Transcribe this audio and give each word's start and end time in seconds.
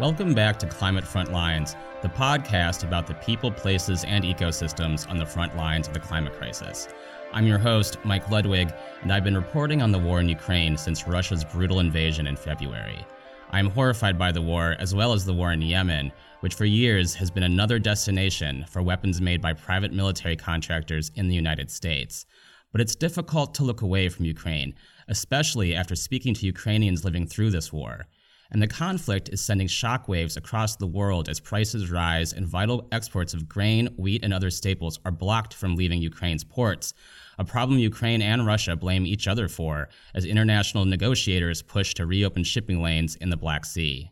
Welcome 0.00 0.32
back 0.32 0.58
to 0.60 0.66
Climate 0.66 1.06
Front 1.06 1.30
Lines, 1.30 1.76
the 2.00 2.08
podcast 2.08 2.84
about 2.84 3.06
the 3.06 3.12
people, 3.16 3.52
places, 3.52 4.02
and 4.04 4.24
ecosystems 4.24 5.06
on 5.10 5.18
the 5.18 5.26
front 5.26 5.58
lines 5.58 5.88
of 5.88 5.92
the 5.92 6.00
climate 6.00 6.32
crisis. 6.32 6.88
I'm 7.34 7.46
your 7.46 7.58
host, 7.58 7.98
Mike 8.02 8.30
Ludwig, 8.30 8.72
and 9.02 9.12
I've 9.12 9.24
been 9.24 9.36
reporting 9.36 9.82
on 9.82 9.92
the 9.92 9.98
war 9.98 10.18
in 10.18 10.26
Ukraine 10.30 10.78
since 10.78 11.06
Russia's 11.06 11.44
brutal 11.44 11.80
invasion 11.80 12.26
in 12.26 12.34
February. 12.34 13.04
I 13.50 13.58
am 13.58 13.68
horrified 13.68 14.18
by 14.18 14.32
the 14.32 14.40
war, 14.40 14.74
as 14.78 14.94
well 14.94 15.12
as 15.12 15.26
the 15.26 15.34
war 15.34 15.52
in 15.52 15.60
Yemen, 15.60 16.12
which 16.40 16.54
for 16.54 16.64
years 16.64 17.14
has 17.16 17.30
been 17.30 17.42
another 17.42 17.78
destination 17.78 18.64
for 18.70 18.80
weapons 18.80 19.20
made 19.20 19.42
by 19.42 19.52
private 19.52 19.92
military 19.92 20.34
contractors 20.34 21.12
in 21.16 21.28
the 21.28 21.34
United 21.34 21.70
States. 21.70 22.24
But 22.72 22.80
it's 22.80 22.94
difficult 22.96 23.54
to 23.56 23.64
look 23.64 23.82
away 23.82 24.08
from 24.08 24.24
Ukraine, 24.24 24.72
especially 25.08 25.74
after 25.74 25.94
speaking 25.94 26.32
to 26.32 26.46
Ukrainians 26.46 27.04
living 27.04 27.26
through 27.26 27.50
this 27.50 27.70
war. 27.70 28.06
And 28.52 28.60
the 28.60 28.66
conflict 28.66 29.28
is 29.28 29.40
sending 29.40 29.68
shockwaves 29.68 30.36
across 30.36 30.74
the 30.74 30.86
world 30.86 31.28
as 31.28 31.38
prices 31.38 31.90
rise 31.90 32.32
and 32.32 32.46
vital 32.46 32.88
exports 32.90 33.32
of 33.32 33.48
grain, 33.48 33.88
wheat, 33.96 34.24
and 34.24 34.34
other 34.34 34.50
staples 34.50 34.98
are 35.04 35.12
blocked 35.12 35.54
from 35.54 35.76
leaving 35.76 36.02
Ukraine's 36.02 36.42
ports, 36.42 36.92
a 37.38 37.44
problem 37.44 37.78
Ukraine 37.78 38.20
and 38.20 38.44
Russia 38.44 38.74
blame 38.74 39.06
each 39.06 39.28
other 39.28 39.48
for 39.48 39.88
as 40.14 40.24
international 40.24 40.84
negotiators 40.84 41.62
push 41.62 41.94
to 41.94 42.06
reopen 42.06 42.42
shipping 42.42 42.82
lanes 42.82 43.14
in 43.16 43.30
the 43.30 43.36
Black 43.36 43.64
Sea. 43.64 44.10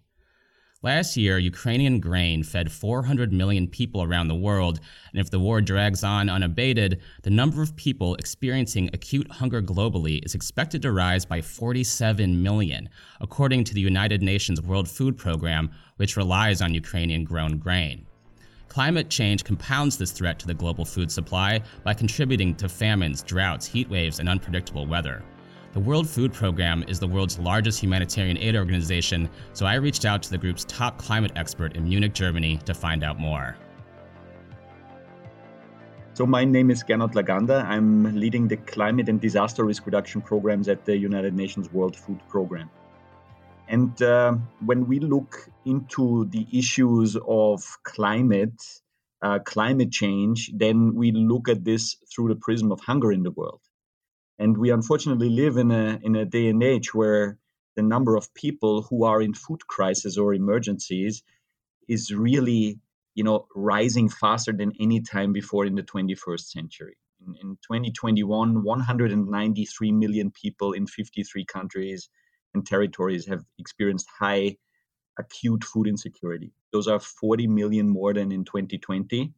Last 0.81 1.17
year, 1.17 1.41
Ukrainian 1.41 1.99
grain 1.99 2.45
fed 2.45 2.71
400 2.71 3.33
million 3.33 3.67
people 3.67 4.01
around 4.01 4.29
the 4.29 4.37
world, 4.37 4.79
and 5.11 5.21
if 5.21 5.29
the 5.29 5.41
war 5.41 5.61
drags 5.61 6.05
on 6.05 6.31
unabated, 6.31 7.01
the 7.25 7.31
number 7.31 7.63
of 7.63 7.75
people 7.75 8.15
experiencing 8.15 8.89
acute 8.93 9.29
hunger 9.29 9.61
globally 9.61 10.25
is 10.25 10.37
expected 10.37 10.81
to 10.83 10.93
rise 10.93 11.25
by 11.25 11.43
47 11.43 12.41
million, 12.41 12.89
according 13.21 13.65
to 13.65 13.75
the 13.75 13.81
United 13.81 14.23
Nations 14.23 14.63
World 14.63 14.89
Food 14.89 15.19
Program, 15.19 15.69
which 15.97 16.17
relies 16.17 16.63
on 16.63 16.75
Ukrainian 16.75 17.25
grown 17.25 17.59
grain. 17.59 18.07
Climate 18.69 19.11
change 19.11 19.43
compounds 19.43 19.99
this 19.99 20.13
threat 20.13 20.39
to 20.39 20.47
the 20.47 20.55
global 20.55 20.85
food 20.85 21.11
supply 21.11 21.61
by 21.83 21.93
contributing 21.93 22.55
to 22.55 22.69
famines, 22.69 23.25
droughts, 23.25 23.67
heat 23.67 23.91
waves, 23.91 24.21
and 24.21 24.29
unpredictable 24.29 24.87
weather. 24.87 25.25
The 25.75 25.81
World 25.81 26.09
Food 26.09 26.33
Program 26.33 26.83
is 26.89 26.99
the 26.99 27.07
world's 27.07 27.39
largest 27.39 27.79
humanitarian 27.83 28.39
aid 28.39 28.57
organization, 28.57 29.29
so 29.53 29.67
I 29.67 29.75
reached 29.75 30.07
out 30.07 30.23
to 30.23 30.31
the 30.31 30.39
group's 30.39 30.65
top 30.65 30.97
climate 30.97 31.33
expert 31.37 31.77
in 31.77 31.85
Munich, 31.85 32.15
Germany 32.15 32.59
to 32.65 32.73
find 32.73 33.05
out 33.05 33.19
more. 33.19 33.55
So, 36.15 36.25
my 36.25 36.43
name 36.47 36.71
is 36.71 36.83
Gernot 36.83 37.13
Laganda. 37.13 37.63
I'm 37.67 38.19
leading 38.19 38.49
the 38.49 38.57
climate 38.57 39.11
and 39.11 39.21
disaster 39.21 39.63
risk 39.63 39.85
reduction 39.85 40.23
programs 40.23 40.71
at 40.71 40.87
the 40.87 40.97
United 40.97 41.35
Nations 41.35 41.71
World 41.71 41.95
Food 41.95 42.21
Program. 42.31 42.71
And 43.69 44.01
uh, 44.01 44.37
when 44.65 44.87
we 44.87 45.01
look 45.01 45.51
into 45.67 46.25
the 46.31 46.47
issues 46.51 47.15
of 47.29 47.63
climate, 47.83 48.63
uh, 49.21 49.41
climate 49.41 49.93
change, 49.93 50.51
then 50.55 50.95
we 50.95 51.13
look 51.13 51.47
at 51.47 51.63
this 51.63 51.97
through 52.11 52.29
the 52.29 52.37
prism 52.37 52.73
of 52.73 52.81
hunger 52.81 53.13
in 53.13 53.23
the 53.23 53.33
world. 53.33 53.61
And 54.39 54.57
we 54.57 54.71
unfortunately 54.71 55.31
live 55.31 55.57
in 55.57 55.71
a 55.71 55.99
in 56.03 56.15
a 56.17 56.25
day 56.25 56.49
and 56.49 56.63
age 56.63 56.95
where 56.95 57.39
the 57.77 57.83
number 57.83 58.17
of 58.17 58.33
people 58.35 58.83
who 58.83 59.05
are 59.05 59.21
in 59.21 59.35
food 59.35 59.67
crisis 59.67 60.17
or 60.17 60.35
emergencies 60.35 61.23
is 61.89 62.13
really 62.13 62.79
you 63.15 63.25
know 63.25 63.47
rising 63.55 64.09
faster 64.09 64.53
than 64.53 64.73
any 64.81 65.01
time 65.01 65.33
before 65.33 65.67
in 65.67 65.75
the 65.75 65.83
21st 65.83 66.41
century. 66.41 66.97
In, 67.27 67.35
in 67.43 67.49
2021, 67.63 68.63
193 68.63 69.93
million 69.93 70.31
people 70.31 70.73
in 70.73 70.87
53 70.87 71.45
countries 71.45 72.09
and 72.55 72.65
territories 72.65 73.27
have 73.27 73.45
experienced 73.59 74.07
high 74.19 74.57
acute 75.19 75.65
food 75.65 75.89
insecurity. 75.89 76.53
Those 76.73 76.87
are 76.87 77.01
40 77.01 77.49
million 77.49 77.89
more 77.89 78.15
than 78.15 78.31
in 78.31 78.45
2020. 78.45 79.33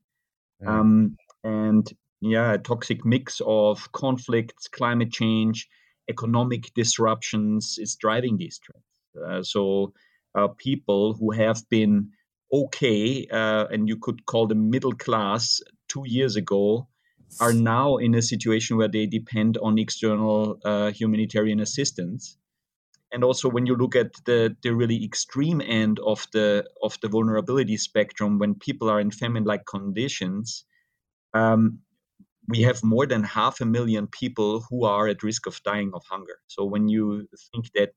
Mm. 0.63 0.69
Um, 0.69 1.17
and 1.43 1.91
yeah, 2.21 2.53
a 2.53 2.59
toxic 2.59 3.05
mix 3.05 3.41
of 3.47 3.91
conflicts, 3.93 4.69
climate 4.69 5.13
change, 5.13 5.69
economic 6.09 6.73
disruptions 6.75 7.79
is 7.79 7.97
driving 7.97 8.37
these 8.37 8.59
trends. 8.59 8.85
Uh, 9.27 9.43
so 9.43 9.93
uh, 10.35 10.49
people 10.59 11.15
who 11.15 11.31
have 11.31 11.69
been 11.71 12.11
okay, 12.53 13.27
uh, 13.31 13.67
and 13.71 13.89
you 13.89 13.97
could 13.97 14.27
call 14.27 14.47
them 14.47 14.71
middle 14.71 14.93
class 14.93 15.61
two 15.89 16.05
years 16.07 16.37
ago, 16.37 16.89
are 17.41 17.53
now 17.53 17.97
in 17.97 18.15
a 18.15 18.23
situation 18.23 18.77
where 18.77 18.89
they 18.89 19.07
depend 19.07 19.57
on 19.59 19.79
external 19.79 20.59
uh, 20.65 20.91
humanitarian 20.91 21.61
assistance. 21.61 22.37
And 23.13 23.25
also, 23.25 23.49
when 23.49 23.67
you 23.67 23.77
look 23.77 23.97
at 23.97 24.13
the, 24.25 24.57
the 24.63 24.75
really 24.75 25.05
extreme 25.05 25.61
end 25.61 25.99
of 26.01 26.27
the 26.33 26.65
of 26.83 26.99
the 27.03 27.09
vulnerability 27.09 27.77
spectrum, 27.77 28.39
when 28.39 28.55
people 28.55 28.91
are 28.91 29.01
in 29.01 29.11
famine-like 29.11 29.65
conditions, 29.67 30.65
um, 31.35 31.81
we 32.49 32.63
have 32.63 32.83
more 32.83 33.07
than 33.07 33.23
half 33.23 33.61
a 33.61 33.67
million 33.67 34.07
people 34.07 34.65
who 34.69 34.85
are 34.85 35.09
at 35.09 35.23
risk 35.23 35.47
of 35.47 35.63
dying 35.63 35.91
of 35.95 36.03
hunger. 36.09 36.39
So 36.49 36.65
when 36.65 36.89
you 36.89 37.29
think 37.53 37.71
that 37.75 37.91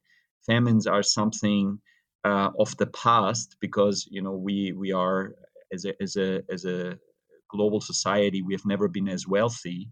famines 0.46 0.88
are 0.88 1.04
something 1.04 1.80
uh, 2.24 2.50
of 2.60 2.76
the 2.78 2.88
past, 2.88 3.56
because 3.60 4.08
you 4.10 4.22
know 4.22 4.34
we 4.34 4.74
we 4.74 4.92
are 4.92 5.36
as 5.72 5.86
a 5.86 5.94
as 6.02 6.16
a 6.16 6.42
as 6.50 6.66
a 6.66 6.98
global 7.50 7.82
society, 7.82 8.42
we 8.42 8.54
have 8.54 8.66
never 8.66 8.88
been 8.88 9.08
as 9.10 9.28
wealthy, 9.28 9.90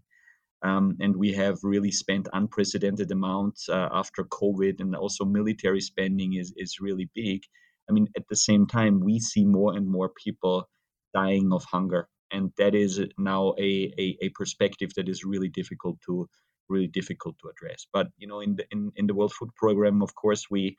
um, 0.62 0.96
and 1.00 1.16
we 1.16 1.32
have 1.32 1.58
really 1.62 1.90
spent 1.90 2.28
unprecedented 2.32 3.10
amounts 3.10 3.68
uh, 3.68 3.88
after 3.92 4.24
COVID, 4.24 4.80
and 4.80 4.94
also 4.94 5.24
military 5.24 5.80
spending 5.80 6.34
is 6.34 6.52
is 6.56 6.80
really 6.80 7.10
big. 7.14 7.42
I 7.88 7.92
mean, 7.92 8.08
at 8.16 8.24
the 8.28 8.36
same 8.36 8.66
time, 8.66 9.00
we 9.00 9.18
see 9.18 9.44
more 9.44 9.74
and 9.74 9.86
more 9.88 10.10
people 10.24 10.68
dying 11.14 11.52
of 11.52 11.64
hunger 11.64 12.08
and 12.32 12.52
that 12.58 12.74
is 12.74 13.00
now 13.18 13.54
a, 13.58 13.92
a, 13.98 14.18
a 14.22 14.28
perspective 14.30 14.90
that 14.96 15.08
is 15.08 15.24
really 15.24 15.48
difficult 15.48 15.98
to 16.06 16.28
really 16.68 16.88
difficult 16.88 17.36
to 17.40 17.48
address. 17.48 17.86
But 17.92 18.08
you 18.16 18.26
know, 18.26 18.40
in 18.40 18.56
the 18.56 18.64
in, 18.70 18.92
in 18.96 19.06
the 19.06 19.14
World 19.14 19.32
Food 19.32 19.54
Program, 19.54 20.02
of 20.02 20.14
course, 20.14 20.50
we 20.50 20.76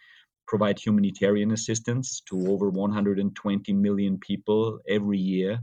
provide 0.47 0.79
humanitarian 0.79 1.51
assistance 1.51 2.21
to 2.29 2.51
over 2.51 2.69
120 2.69 3.73
million 3.73 4.17
people 4.19 4.79
every 4.87 5.19
year, 5.19 5.59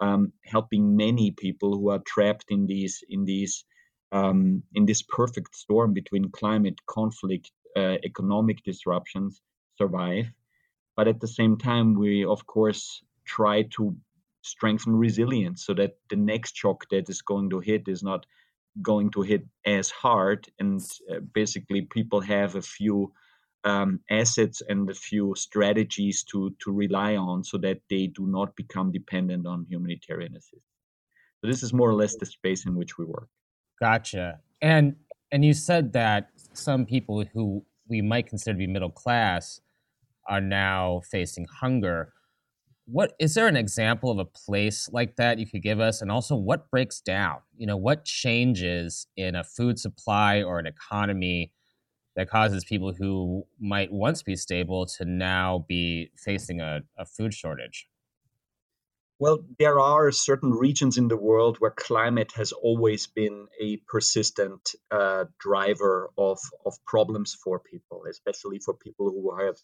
um, 0.00 0.32
helping 0.44 0.96
many 0.96 1.30
people 1.30 1.74
who 1.74 1.90
are 1.90 2.02
trapped 2.06 2.46
in 2.50 2.66
these 2.66 3.02
in 3.08 3.24
these 3.24 3.64
um, 4.12 4.62
in 4.74 4.86
this 4.86 5.02
perfect 5.02 5.54
storm 5.54 5.92
between 5.92 6.30
climate 6.30 6.78
conflict, 6.86 7.50
uh, 7.76 7.96
economic 8.04 8.62
disruptions 8.64 9.40
survive. 9.76 10.26
But 10.96 11.08
at 11.08 11.20
the 11.20 11.28
same 11.28 11.56
time, 11.58 11.94
we 11.94 12.24
of 12.24 12.46
course 12.46 13.02
try 13.24 13.62
to 13.76 13.96
strengthen 14.42 14.94
resilience 14.94 15.64
so 15.64 15.74
that 15.74 15.96
the 16.10 16.16
next 16.16 16.56
shock 16.56 16.84
that 16.90 17.08
is 17.08 17.22
going 17.22 17.50
to 17.50 17.60
hit 17.60 17.88
is 17.88 18.02
not 18.02 18.26
going 18.82 19.10
to 19.10 19.22
hit 19.22 19.44
as 19.66 19.90
hard. 19.90 20.48
And 20.58 20.80
uh, 21.10 21.20
basically 21.32 21.82
people 21.82 22.20
have 22.20 22.54
a 22.54 22.62
few 22.62 23.12
um, 23.64 24.00
assets 24.10 24.62
and 24.68 24.88
a 24.88 24.94
few 24.94 25.34
strategies 25.36 26.22
to 26.24 26.54
to 26.60 26.72
rely 26.72 27.16
on 27.16 27.42
so 27.42 27.58
that 27.58 27.80
they 27.90 28.06
do 28.06 28.26
not 28.26 28.54
become 28.56 28.92
dependent 28.92 29.46
on 29.46 29.66
humanitarian 29.68 30.36
assistance. 30.36 30.62
So 31.40 31.48
this 31.50 31.62
is 31.62 31.72
more 31.72 31.88
or 31.88 31.94
less 31.94 32.16
the 32.16 32.26
space 32.26 32.66
in 32.66 32.74
which 32.76 32.98
we 32.98 33.04
work. 33.04 33.28
Gotcha. 33.80 34.40
And 34.62 34.96
and 35.32 35.44
you 35.44 35.54
said 35.54 35.92
that 35.92 36.30
some 36.52 36.86
people 36.86 37.24
who 37.32 37.64
we 37.88 38.00
might 38.00 38.26
consider 38.26 38.54
to 38.54 38.58
be 38.58 38.66
middle 38.66 38.90
class 38.90 39.60
are 40.28 40.40
now 40.40 41.00
facing 41.10 41.46
hunger 41.46 42.12
what 42.90 43.14
is 43.18 43.34
there 43.34 43.46
an 43.46 43.56
example 43.56 44.10
of 44.10 44.18
a 44.18 44.24
place 44.24 44.88
like 44.90 45.16
that 45.16 45.38
you 45.38 45.46
could 45.46 45.62
give 45.62 45.78
us? 45.78 46.00
And 46.00 46.10
also 46.10 46.34
what 46.34 46.70
breaks 46.70 47.00
down? 47.00 47.40
You 47.56 47.66
know 47.66 47.76
what 47.76 48.04
changes 48.04 49.06
in 49.16 49.34
a 49.34 49.44
food 49.44 49.78
supply 49.78 50.42
or 50.42 50.58
an 50.58 50.66
economy 50.66 51.52
that 52.16 52.30
causes 52.30 52.64
people 52.64 52.94
who 52.94 53.46
might 53.60 53.92
once 53.92 54.22
be 54.22 54.36
stable 54.36 54.86
to 54.86 55.04
now 55.04 55.66
be 55.68 56.10
facing 56.16 56.60
a, 56.62 56.80
a 56.96 57.04
food 57.04 57.34
shortage? 57.34 57.86
Well 59.18 59.44
there 59.58 59.78
are 59.78 60.10
certain 60.10 60.52
regions 60.52 60.96
in 60.96 61.08
the 61.08 61.16
world 61.16 61.58
where 61.58 61.72
climate 61.72 62.32
has 62.36 62.52
always 62.52 63.06
been 63.06 63.48
a 63.60 63.76
persistent 63.86 64.74
uh, 64.90 65.26
driver 65.38 66.08
of, 66.16 66.38
of 66.64 66.82
problems 66.86 67.34
for 67.34 67.58
people 67.58 68.04
especially 68.08 68.60
for 68.60 68.72
people 68.72 69.10
who 69.10 69.36
have 69.44 69.56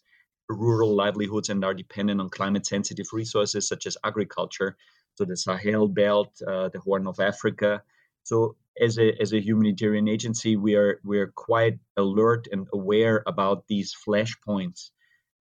rural 0.49 0.95
livelihoods 0.95 1.49
and 1.49 1.63
are 1.63 1.73
dependent 1.73 2.21
on 2.21 2.29
climate 2.29 2.65
sensitive 2.65 3.07
resources 3.13 3.67
such 3.67 3.85
as 3.85 3.97
agriculture. 4.03 4.77
So 5.15 5.25
the 5.25 5.37
Sahel 5.37 5.87
belt, 5.87 6.41
uh, 6.45 6.69
the 6.69 6.79
Horn 6.79 7.07
of 7.07 7.19
Africa. 7.19 7.81
So 8.23 8.55
as 8.79 8.97
a, 8.97 9.13
as 9.21 9.33
a 9.33 9.39
humanitarian 9.39 10.07
agency, 10.07 10.55
we 10.55 10.75
are 10.75 10.99
we 11.03 11.19
are 11.19 11.31
quite 11.35 11.79
alert 11.95 12.47
and 12.51 12.67
aware 12.73 13.23
about 13.25 13.67
these 13.67 13.95
flashpoints. 13.95 14.89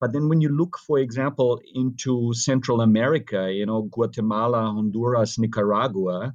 But 0.02 0.14
then 0.14 0.30
when 0.30 0.42
you 0.42 0.50
look, 0.50 0.78
for 0.88 0.98
example, 0.98 1.60
into 1.76 2.34
Central 2.34 2.82
America, 2.82 3.52
you 3.52 3.66
know, 3.66 3.82
Guatemala, 3.84 4.62
Honduras, 4.62 5.38
Nicaragua, 5.38 6.34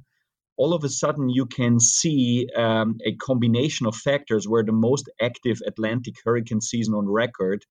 all 0.57 0.73
of 0.73 0.83
a 0.83 0.89
sudden 0.89 1.29
you 1.29 1.45
can 1.45 1.79
see 1.79 2.47
um, 2.55 2.99
a 3.03 3.15
combination 3.15 3.87
of 3.87 3.95
factors 3.95 4.47
where 4.47 4.63
the 4.63 4.71
most 4.71 5.09
active 5.19 5.61
Atlantic 5.65 6.15
hurricane 6.23 6.61
season 6.61 6.93
on 6.93 7.09
record 7.09 7.65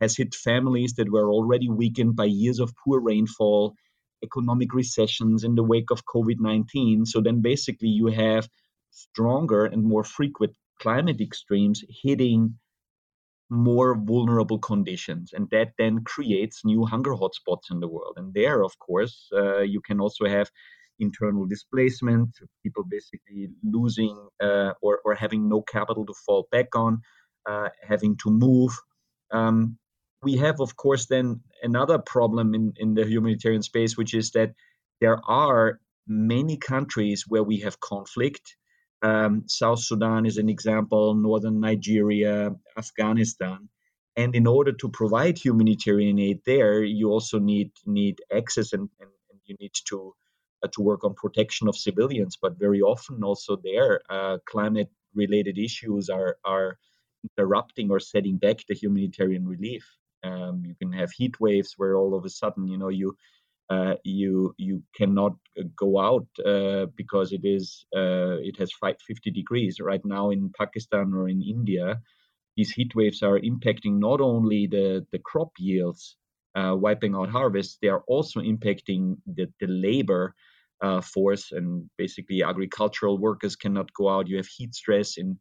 has 0.00 0.16
hit 0.16 0.34
families 0.34 0.94
that 0.94 1.10
were 1.10 1.30
already 1.30 1.68
weakened 1.68 2.16
by 2.16 2.24
years 2.24 2.60
of 2.60 2.74
poor 2.84 3.00
rainfall, 3.00 3.74
economic 4.22 4.74
recessions 4.74 5.44
in 5.44 5.54
the 5.54 5.62
wake 5.62 5.90
of 5.90 6.04
COVID 6.04 6.40
19. 6.40 7.06
So 7.06 7.20
then 7.20 7.40
basically 7.40 7.88
you 7.88 8.06
have 8.06 8.48
stronger 8.90 9.64
and 9.64 9.84
more 9.84 10.04
frequent 10.04 10.54
climate 10.80 11.20
extremes 11.20 11.84
hitting 12.02 12.58
more 13.50 13.94
vulnerable 13.94 14.58
conditions. 14.58 15.32
And 15.32 15.48
that 15.50 15.72
then 15.78 16.04
creates 16.04 16.64
new 16.64 16.84
hunger 16.84 17.14
hotspots 17.14 17.70
in 17.70 17.80
the 17.80 17.88
world. 17.88 18.14
And 18.16 18.34
there, 18.34 18.62
of 18.62 18.78
course, 18.78 19.28
uh, 19.32 19.60
you 19.60 19.80
can 19.80 20.00
also 20.00 20.26
have 20.26 20.50
internal 21.00 21.46
displacement, 21.46 22.30
people 22.62 22.84
basically 22.84 23.48
losing 23.62 24.28
uh, 24.42 24.72
or, 24.82 25.00
or 25.04 25.14
having 25.14 25.48
no 25.48 25.62
capital 25.62 26.04
to 26.04 26.14
fall 26.26 26.46
back 26.50 26.74
on, 26.74 27.00
uh, 27.48 27.68
having 27.86 28.16
to 28.18 28.30
move. 28.30 28.72
Um, 29.30 29.78
we 30.22 30.36
have, 30.36 30.60
of 30.60 30.76
course, 30.76 31.06
then 31.06 31.40
another 31.62 31.98
problem 31.98 32.54
in, 32.54 32.72
in 32.76 32.94
the 32.94 33.04
humanitarian 33.04 33.62
space, 33.62 33.96
which 33.96 34.14
is 34.14 34.32
that 34.32 34.54
there 35.00 35.20
are 35.28 35.80
many 36.06 36.56
countries 36.56 37.24
where 37.28 37.42
we 37.42 37.58
have 37.58 37.78
conflict. 37.80 38.56
Um, 39.02 39.44
South 39.46 39.80
Sudan 39.80 40.26
is 40.26 40.38
an 40.38 40.48
example, 40.48 41.14
northern 41.14 41.60
Nigeria, 41.60 42.54
Afghanistan. 42.76 43.68
And 44.16 44.34
in 44.34 44.48
order 44.48 44.72
to 44.72 44.88
provide 44.88 45.38
humanitarian 45.38 46.18
aid 46.18 46.40
there, 46.44 46.82
you 46.82 47.10
also 47.10 47.38
need 47.38 47.70
need 47.86 48.20
access 48.34 48.72
and, 48.72 48.88
and, 48.98 49.10
and 49.30 49.40
you 49.44 49.54
need 49.60 49.70
to 49.84 50.14
uh, 50.64 50.68
to 50.72 50.82
work 50.82 51.04
on 51.04 51.14
protection 51.14 51.68
of 51.68 51.76
civilians. 51.76 52.36
But 52.42 52.58
very 52.58 52.80
often 52.80 53.22
also 53.22 53.56
there, 53.62 54.00
uh, 54.10 54.38
climate 54.44 54.90
related 55.14 55.56
issues 55.58 56.08
are 56.08 56.36
are 56.44 56.78
interrupting 57.22 57.92
or 57.92 58.00
setting 58.00 58.38
back 58.38 58.58
the 58.68 58.74
humanitarian 58.74 59.46
relief. 59.46 59.86
Um, 60.24 60.62
you 60.64 60.74
can 60.74 60.92
have 60.92 61.10
heat 61.12 61.40
waves 61.40 61.74
where 61.76 61.96
all 61.96 62.14
of 62.16 62.24
a 62.24 62.30
sudden, 62.30 62.68
you 62.68 62.78
know, 62.78 62.88
you 62.88 63.16
uh, 63.70 63.94
you 64.04 64.54
you 64.58 64.82
cannot 64.96 65.34
go 65.76 65.98
out 65.98 66.26
uh, 66.46 66.86
because 66.96 67.32
it 67.32 67.42
is 67.44 67.84
uh, 67.96 68.38
it 68.40 68.56
has 68.58 68.72
50 69.00 69.30
degrees 69.30 69.80
right 69.80 70.04
now 70.04 70.30
in 70.30 70.50
Pakistan 70.56 71.12
or 71.14 71.28
in 71.28 71.42
India. 71.42 72.00
These 72.56 72.72
heat 72.72 72.94
waves 72.94 73.22
are 73.22 73.38
impacting 73.40 73.98
not 73.98 74.20
only 74.20 74.66
the 74.66 75.06
the 75.12 75.18
crop 75.18 75.52
yields, 75.58 76.16
uh, 76.54 76.76
wiping 76.78 77.14
out 77.14 77.30
harvests, 77.30 77.78
they 77.82 77.88
are 77.88 78.04
also 78.08 78.40
impacting 78.40 79.16
the 79.26 79.46
the 79.60 79.66
labor 79.68 80.34
uh, 80.82 81.00
force 81.00 81.52
and 81.52 81.90
basically 81.98 82.42
agricultural 82.42 83.18
workers 83.18 83.56
cannot 83.56 83.92
go 83.94 84.08
out. 84.08 84.28
You 84.28 84.36
have 84.38 84.46
heat 84.48 84.74
stress 84.74 85.16
in 85.18 85.38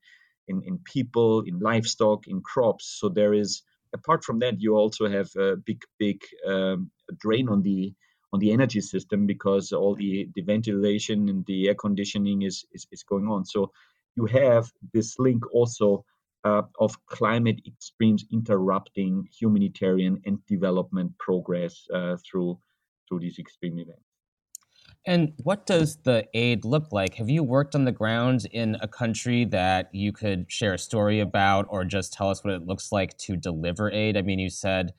in, 0.48 0.64
in 0.66 0.80
people, 0.80 1.42
in 1.42 1.60
livestock, 1.60 2.28
in 2.28 2.42
crops. 2.42 2.98
So 3.00 3.10
there 3.10 3.34
is 3.34 3.64
apart 3.94 4.24
from 4.24 4.40
that, 4.40 4.62
you 4.62 4.76
also 4.76 5.10
have 5.10 5.30
a 5.36 5.56
big, 5.56 5.82
big 5.98 6.22
um, 6.46 6.92
drain 7.20 7.50
on 7.50 7.62
the 7.62 7.94
on 8.34 8.40
the 8.40 8.52
energy 8.52 8.82
system 8.82 9.26
because 9.26 9.72
all 9.72 9.96
the, 9.96 10.30
the 10.36 10.42
ventilation 10.42 11.30
and 11.30 11.46
the 11.46 11.70
air 11.70 11.76
conditioning 11.76 12.42
is, 12.42 12.66
is, 12.74 12.86
is 12.92 13.04
going 13.04 13.26
on. 13.28 13.46
So 13.46 13.72
you 14.18 14.26
have 14.26 14.70
this 14.94 15.18
link 15.18 15.44
also 15.54 16.04
uh, 16.44 16.64
of 16.80 16.98
climate 17.06 17.62
extremes 17.66 18.26
interrupting 18.32 19.28
humanitarian 19.40 20.22
and 20.26 20.46
development 20.46 21.18
progress 21.20 21.88
uh, 21.94 22.18
through 22.26 22.60
through 23.08 23.20
these 23.20 23.40
extreme 23.40 23.80
events. 23.80 24.07
And 25.08 25.32
what 25.38 25.66
does 25.66 25.96
the 26.04 26.26
aid 26.34 26.66
look 26.66 26.92
like? 26.92 27.16
Have 27.16 27.30
you 27.30 27.42
worked 27.42 27.76
on 27.76 27.86
the 27.86 27.94
ground 27.94 28.46
in 28.52 28.76
a 28.82 28.90
country 28.90 29.46
that 29.46 29.88
you 29.94 30.12
could 30.12 30.52
share 30.52 30.74
a 30.74 30.78
story 30.78 31.22
about 31.22 31.66
or 31.70 31.86
just 31.86 32.12
tell 32.12 32.30
us 32.30 32.44
what 32.44 32.54
it 32.54 32.68
looks 32.68 32.92
like 32.92 33.18
to 33.20 33.38
deliver 33.38 33.90
aid? 33.90 34.18
I 34.18 34.22
mean, 34.22 34.38
you 34.38 34.50
said 34.50 34.92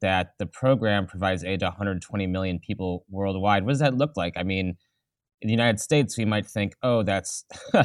that 0.00 0.34
the 0.40 0.46
program 0.46 1.06
provides 1.06 1.44
aid 1.44 1.60
to 1.60 1.66
120 1.66 2.26
million 2.26 2.58
people 2.58 3.06
worldwide. 3.08 3.64
What 3.64 3.70
does 3.70 3.78
that 3.78 3.96
look 3.96 4.16
like? 4.16 4.36
I 4.36 4.42
mean, 4.42 4.76
in 5.40 5.46
the 5.46 5.52
United 5.52 5.78
States, 5.78 6.18
we 6.18 6.24
might 6.24 6.46
think, 6.46 6.74
oh, 6.82 7.04
that's 7.04 7.44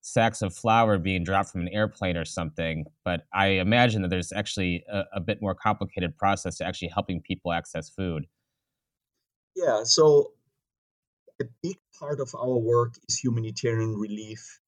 sacks 0.00 0.40
of 0.40 0.54
flour 0.54 0.98
being 0.98 1.22
dropped 1.22 1.50
from 1.50 1.60
an 1.60 1.68
airplane 1.68 2.16
or 2.16 2.24
something. 2.24 2.86
But 3.04 3.26
I 3.34 3.46
imagine 3.48 4.00
that 4.02 4.08
there's 4.08 4.32
actually 4.32 4.84
a, 4.90 5.02
a 5.16 5.20
bit 5.20 5.42
more 5.42 5.54
complicated 5.54 6.16
process 6.16 6.56
to 6.56 6.66
actually 6.66 6.88
helping 6.88 7.20
people 7.20 7.52
access 7.52 7.90
food. 7.90 8.26
Yeah. 9.54 9.82
So 9.84 10.32
a 11.40 11.44
big 11.62 11.76
part 11.98 12.20
of 12.20 12.34
our 12.34 12.56
work 12.56 12.94
is 13.08 13.18
humanitarian 13.18 13.96
relief 13.96 14.60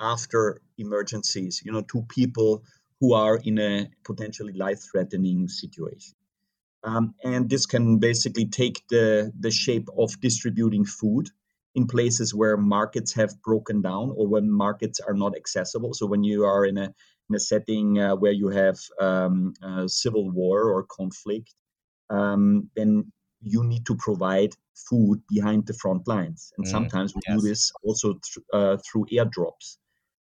after 0.00 0.60
emergencies, 0.78 1.62
you 1.64 1.72
know, 1.72 1.82
to 1.82 2.02
people 2.08 2.62
who 3.00 3.14
are 3.14 3.36
in 3.36 3.58
a 3.58 3.88
potentially 4.04 4.52
life 4.52 4.80
threatening 4.90 5.48
situation. 5.48 6.14
Um, 6.84 7.14
and 7.24 7.48
this 7.48 7.66
can 7.66 7.98
basically 7.98 8.46
take 8.46 8.82
the, 8.88 9.32
the 9.38 9.50
shape 9.50 9.88
of 9.98 10.20
distributing 10.20 10.84
food 10.84 11.28
in 11.74 11.86
places 11.86 12.34
where 12.34 12.56
markets 12.56 13.12
have 13.14 13.42
broken 13.42 13.82
down 13.82 14.12
or 14.16 14.26
when 14.26 14.50
markets 14.50 15.00
are 15.00 15.14
not 15.14 15.36
accessible. 15.36 15.92
So 15.92 16.06
when 16.06 16.24
you 16.24 16.44
are 16.44 16.64
in 16.64 16.78
a 16.78 16.94
in 17.28 17.34
a 17.34 17.40
setting 17.40 17.98
uh, 17.98 18.14
where 18.14 18.32
you 18.32 18.48
have 18.50 18.78
um, 19.00 19.52
civil 19.88 20.30
war 20.30 20.70
or 20.70 20.84
conflict, 20.84 21.52
um, 22.08 22.70
then 22.76 23.12
you 23.46 23.62
need 23.62 23.86
to 23.86 23.94
provide 23.94 24.52
food 24.74 25.22
behind 25.28 25.66
the 25.66 25.72
front 25.72 26.06
lines. 26.08 26.52
And 26.58 26.66
mm, 26.66 26.70
sometimes 26.70 27.14
we 27.14 27.22
yes. 27.28 27.36
do 27.36 27.48
this 27.48 27.72
also 27.84 28.14
th- 28.14 28.46
uh, 28.52 28.76
through 28.84 29.06
airdrops. 29.12 29.76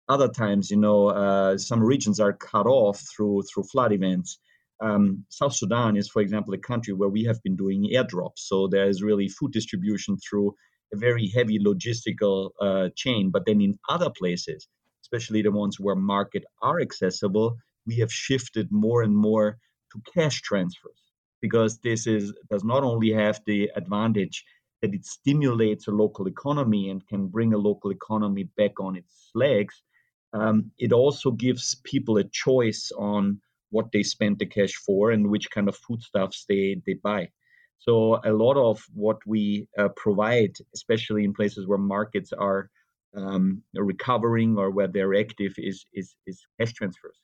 Other 0.09 0.29
times, 0.29 0.71
you 0.71 0.79
know, 0.79 1.09
uh, 1.09 1.59
some 1.59 1.83
regions 1.83 2.19
are 2.19 2.33
cut 2.33 2.67
off 2.67 2.99
through 3.15 3.43
through 3.43 3.65
flood 3.65 3.93
events. 3.93 4.39
Um, 4.83 5.27
South 5.29 5.55
Sudan 5.55 5.99
is, 5.99 6.09
for 6.09 6.23
example, 6.23 6.55
a 6.55 6.59
country 6.59 6.95
where 6.95 7.11
we 7.11 7.25
have 7.25 7.43
been 7.43 7.57
doing 7.57 7.91
airdrops. 7.95 8.39
So 8.51 8.67
there 8.67 8.89
is 8.89 9.03
really 9.03 9.29
food 9.29 9.53
distribution 9.53 10.17
through 10.17 10.55
a 10.95 10.97
very 10.97 11.29
heavy 11.29 11.59
logistical 11.59 12.51
uh, 12.61 12.89
chain. 12.97 13.31
But 13.31 13.45
then 13.45 13.61
in 13.61 13.79
other 13.89 14.11
places, 14.19 14.67
especially 15.03 15.43
the 15.43 15.53
ones 15.53 15.79
where 15.79 15.95
market 15.95 16.45
are 16.63 16.81
accessible, 16.81 17.59
we 17.87 17.97
have 17.99 18.11
shifted 18.11 18.69
more 18.71 19.03
and 19.03 19.15
more 19.15 19.59
to 19.93 20.01
cash 20.15 20.41
transfers 20.41 21.00
because 21.41 21.79
this 21.79 22.07
is 22.07 22.33
does 22.51 22.65
not 22.65 22.83
only 22.83 23.11
have 23.11 23.41
the 23.47 23.71
advantage 23.77 24.45
that 24.83 24.95
it 24.95 25.05
stimulates 25.05 25.89
a 25.89 25.91
local 25.91 26.27
economy 26.27 26.91
and 26.91 27.07
can 27.07 27.27
bring 27.27 27.53
a 27.53 27.59
local 27.59 27.91
economy 27.91 28.45
back 28.57 28.81
on 28.81 28.97
its 28.97 29.31
legs, 29.35 29.83
um, 30.33 30.71
it 30.79 30.93
also 30.93 31.31
gives 31.31 31.77
people 31.85 32.17
a 32.17 32.25
choice 32.25 32.91
on 32.97 33.41
what 33.71 33.93
they 33.93 34.03
spend 34.03 34.39
the 34.39 34.47
cash 34.47 34.75
for 34.75 35.11
and 35.11 35.29
which 35.29 35.51
kind 35.51 35.69
of 35.69 35.77
foodstuffs 35.77 36.45
they, 36.49 36.81
they 36.87 36.95
buy. 36.95 37.29
So 37.79 38.21
a 38.25 38.33
lot 38.33 38.57
of 38.57 38.83
what 38.95 39.19
we 39.27 39.69
uh, 39.79 39.89
provide, 39.97 40.53
especially 40.75 41.25
in 41.25 41.33
places 41.33 41.67
where 41.67 41.79
markets 41.79 42.33
are 42.33 42.71
um, 43.15 43.63
recovering 43.75 44.59
or 44.59 44.71
where 44.71 44.89
they're 44.89 45.15
active, 45.15 45.53
is, 45.59 45.87
is, 45.93 46.15
is 46.27 46.43
cash 46.59 46.73
transfers 46.73 47.19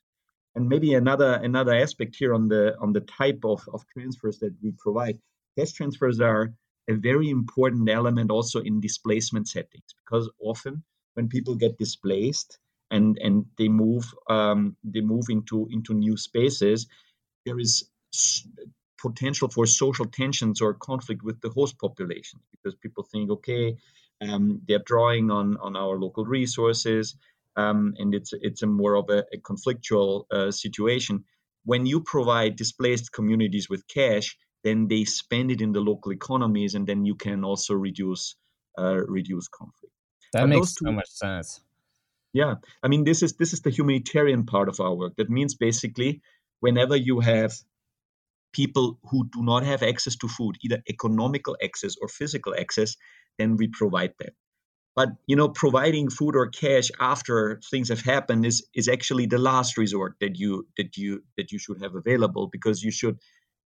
and 0.57 0.69
maybe 0.69 0.95
another 0.95 1.35
another 1.35 1.75
aspect 1.75 2.17
here 2.17 2.35
on 2.35 2.49
the 2.49 2.77
on 2.81 2.93
the 2.93 3.03
type 3.03 3.41
of, 3.45 3.63
of 3.73 3.85
transfers 3.93 4.39
that 4.39 4.55
we 4.63 4.73
provide. 4.79 5.19
Cash 5.57 5.73
transfers 5.73 6.21
are 6.21 6.53
a 6.89 6.95
very 6.95 7.31
important 7.31 7.89
element 7.89 8.31
also 8.31 8.61
in 8.61 8.81
displacement 8.81 9.49
settings 9.49 9.95
because 10.05 10.29
often 10.41 10.83
when 11.15 11.29
people 11.29 11.55
get 11.55 11.79
displaced 11.79 12.59
and 12.91 13.19
and 13.19 13.45
they 13.59 13.69
move 13.69 14.05
um, 14.31 14.77
they 14.83 15.01
move 15.01 15.27
into 15.29 15.69
into 15.71 15.93
new 15.95 16.17
spaces 16.17 16.87
there 17.45 17.59
is 17.59 17.89
potential 18.99 19.49
for 19.49 19.67
social 19.67 20.07
tensions 20.07 20.61
or 20.63 20.73
conflict 20.73 21.23
with 21.23 21.41
the 21.43 21.51
host 21.51 21.79
population 21.79 22.41
because 22.51 22.75
people 22.77 23.05
think 23.05 23.31
okay 23.31 23.77
um, 24.23 24.63
they're 24.67 24.87
drawing 24.87 25.31
on 25.31 25.57
on 25.59 25.77
our 25.77 25.99
local 25.99 26.25
resources 26.25 27.17
um, 27.57 27.95
and 27.99 28.15
it's 28.15 28.33
it's 28.33 28.63
a 28.63 28.67
more 28.67 28.95
of 28.95 29.09
a, 29.11 29.25
a 29.33 29.39
conflictual 29.39 30.25
uh, 30.31 30.51
situation. 30.51 31.25
When 31.65 31.87
you 31.87 32.01
provide 32.01 32.57
displaced 32.57 33.13
communities 33.13 33.69
with 33.69 33.89
cash, 33.89 34.37
then 34.63 34.89
they 34.89 35.05
spend 35.05 35.51
it 35.51 35.61
in 35.61 35.73
the 35.73 35.81
local 35.81 36.13
economies, 36.13 36.75
and 36.75 36.87
then 36.87 37.05
you 37.05 37.15
can 37.15 37.45
also 37.45 37.75
reduce 37.75 38.37
uh, 38.79 39.01
reduce 39.07 39.49
conflict. 39.49 39.95
That 40.33 40.43
but 40.43 40.49
makes 40.49 40.75
two, 40.75 40.87
so 40.87 40.93
much 40.93 41.09
sense. 41.09 41.61
Yeah, 42.33 42.57
I 42.83 42.89
mean 42.89 43.05
this 43.05 43.23
is 43.23 43.35
this 43.35 43.53
is 43.53 43.63
the 43.63 43.71
humanitarian 43.71 44.45
part 44.45 44.69
of 44.69 44.81
our 44.81 44.95
work. 44.95 45.15
That 45.17 45.31
means 45.31 45.55
basically, 45.55 46.21
whenever 46.61 46.97
you 46.97 47.21
have 47.21 47.53
people 48.53 48.99
who 49.11 49.29
do 49.33 49.43
not 49.43 49.65
have 49.65 49.83
access 49.83 50.17
to 50.17 50.29
food, 50.29 50.57
either 50.63 50.83
economical 50.89 51.57
access 51.63 51.95
or 52.01 52.09
physical 52.09 52.55
access, 52.59 52.97
then 53.39 53.57
we 53.57 53.69
provide 53.69 54.13
that 54.19 54.33
but 54.97 55.11
you 55.27 55.37
know 55.37 55.49
providing 55.49 56.11
food 56.11 56.35
or 56.35 56.49
cash 56.49 56.91
after 56.99 57.61
things 57.71 57.91
have 57.91 58.01
happened 58.01 58.45
is 58.45 58.67
is 58.75 58.89
actually 58.89 59.27
the 59.27 59.39
last 59.39 59.77
resort 59.77 60.15
that 60.21 60.37
you 60.39 60.67
that 60.79 60.97
you 60.97 61.23
that 61.37 61.53
you 61.53 61.59
should 61.59 61.81
have 61.83 61.95
available 61.95 62.49
because 62.49 62.83
you 62.83 62.91
should 62.91 63.19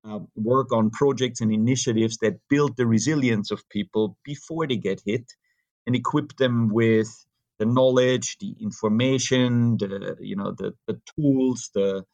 uh, 0.05 0.19
work 0.35 0.73
on 0.73 0.91
projects 0.91 1.41
and 1.41 1.53
initiatives 1.53 2.19
that 2.19 2.41
build 2.49 2.77
the 2.77 2.87
resilience 2.87 3.51
of 3.51 3.69
people 3.69 4.19
before 4.25 4.67
they 4.67 4.77
get 4.77 5.01
hit 5.07 5.33
and 5.87 5.97
equip 5.97 6.37
them 6.37 6.69
with 6.69 7.09
the 7.59 7.67
knowledge 7.67 8.37
the 8.41 8.55
information 8.61 9.77
the 9.79 10.17
you 10.21 10.37
know 10.37 10.53
the, 10.59 10.75
the 10.87 11.01
tools 11.17 11.71
the 11.75 12.05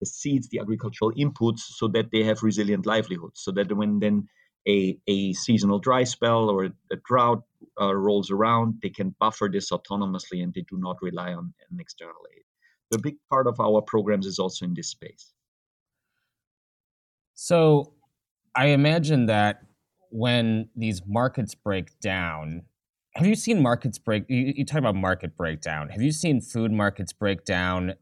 the 0.00 0.06
seeds, 0.06 0.48
the 0.48 0.60
agricultural 0.60 1.12
inputs, 1.12 1.60
so 1.60 1.88
that 1.88 2.10
they 2.12 2.22
have 2.22 2.42
resilient 2.42 2.86
livelihoods. 2.86 3.40
So 3.42 3.50
that 3.52 3.72
when 3.72 3.98
then 3.98 4.28
a, 4.68 4.98
a 5.06 5.32
seasonal 5.32 5.78
dry 5.78 6.04
spell 6.04 6.50
or 6.50 6.64
a 6.64 6.96
drought 7.04 7.42
uh, 7.80 7.94
rolls 7.94 8.30
around, 8.30 8.74
they 8.82 8.90
can 8.90 9.14
buffer 9.20 9.48
this 9.52 9.70
autonomously 9.70 10.42
and 10.42 10.52
they 10.54 10.64
do 10.70 10.78
not 10.78 10.96
rely 11.02 11.32
on 11.32 11.52
an 11.70 11.78
external 11.80 12.14
aid. 12.34 12.42
The 12.90 12.98
big 12.98 13.16
part 13.30 13.46
of 13.46 13.58
our 13.60 13.82
programs 13.82 14.26
is 14.26 14.38
also 14.38 14.64
in 14.64 14.74
this 14.74 14.90
space. 14.90 15.32
So 17.34 17.92
I 18.54 18.66
imagine 18.68 19.26
that 19.26 19.62
when 20.10 20.68
these 20.74 21.02
markets 21.06 21.54
break 21.54 21.98
down, 22.00 22.62
have 23.14 23.26
you 23.26 23.34
seen 23.34 23.62
markets 23.62 23.98
break? 23.98 24.24
You, 24.28 24.52
you 24.56 24.64
talk 24.64 24.78
about 24.78 24.94
market 24.94 25.36
breakdown. 25.36 25.88
Have 25.90 26.02
you 26.02 26.12
seen 26.12 26.40
food 26.40 26.72
markets 26.72 27.12
break 27.12 27.44
down? 27.44 27.94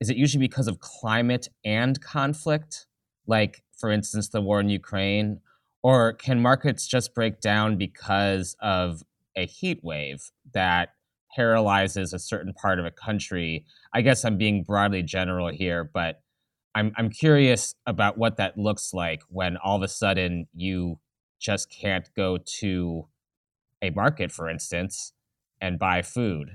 Is 0.00 0.10
it 0.10 0.16
usually 0.16 0.46
because 0.46 0.68
of 0.68 0.80
climate 0.80 1.48
and 1.64 2.00
conflict? 2.00 2.86
Like, 3.26 3.62
for 3.76 3.90
instance, 3.90 4.28
the 4.28 4.40
war 4.40 4.60
in 4.60 4.68
Ukraine? 4.68 5.40
Or 5.86 6.14
can 6.14 6.42
markets 6.42 6.84
just 6.84 7.14
break 7.14 7.40
down 7.40 7.76
because 7.76 8.56
of 8.60 9.04
a 9.36 9.46
heat 9.46 9.78
wave 9.84 10.32
that 10.52 10.88
paralyzes 11.36 12.12
a 12.12 12.18
certain 12.18 12.52
part 12.54 12.80
of 12.80 12.86
a 12.86 12.90
country? 12.90 13.64
I 13.92 14.02
guess 14.02 14.24
I'm 14.24 14.36
being 14.36 14.64
broadly 14.64 15.04
general 15.04 15.48
here, 15.52 15.84
but 15.84 16.22
I'm 16.74 16.92
I'm 16.96 17.08
curious 17.08 17.72
about 17.86 18.18
what 18.18 18.36
that 18.38 18.58
looks 18.58 18.92
like 18.92 19.22
when 19.28 19.58
all 19.58 19.76
of 19.76 19.82
a 19.84 19.86
sudden 19.86 20.48
you 20.52 20.98
just 21.38 21.70
can't 21.70 22.10
go 22.16 22.38
to 22.58 23.06
a 23.80 23.90
market, 23.90 24.32
for 24.32 24.50
instance, 24.50 25.12
and 25.60 25.78
buy 25.78 26.02
food. 26.02 26.50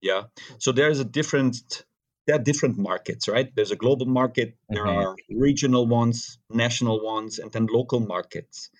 Yeah. 0.00 0.26
So 0.58 0.70
there's 0.70 1.00
a 1.00 1.04
different 1.04 1.84
there 2.26 2.36
are 2.36 2.42
different 2.42 2.78
markets, 2.78 3.28
right? 3.28 3.50
There's 3.54 3.70
a 3.70 3.76
global 3.76 4.06
market, 4.06 4.56
there 4.68 4.84
mm-hmm. 4.84 5.06
are 5.06 5.16
regional 5.30 5.86
ones, 5.86 6.38
national 6.50 7.04
ones, 7.04 7.38
and 7.38 7.52
then 7.52 7.66
local 7.70 8.00
markets. 8.00 8.70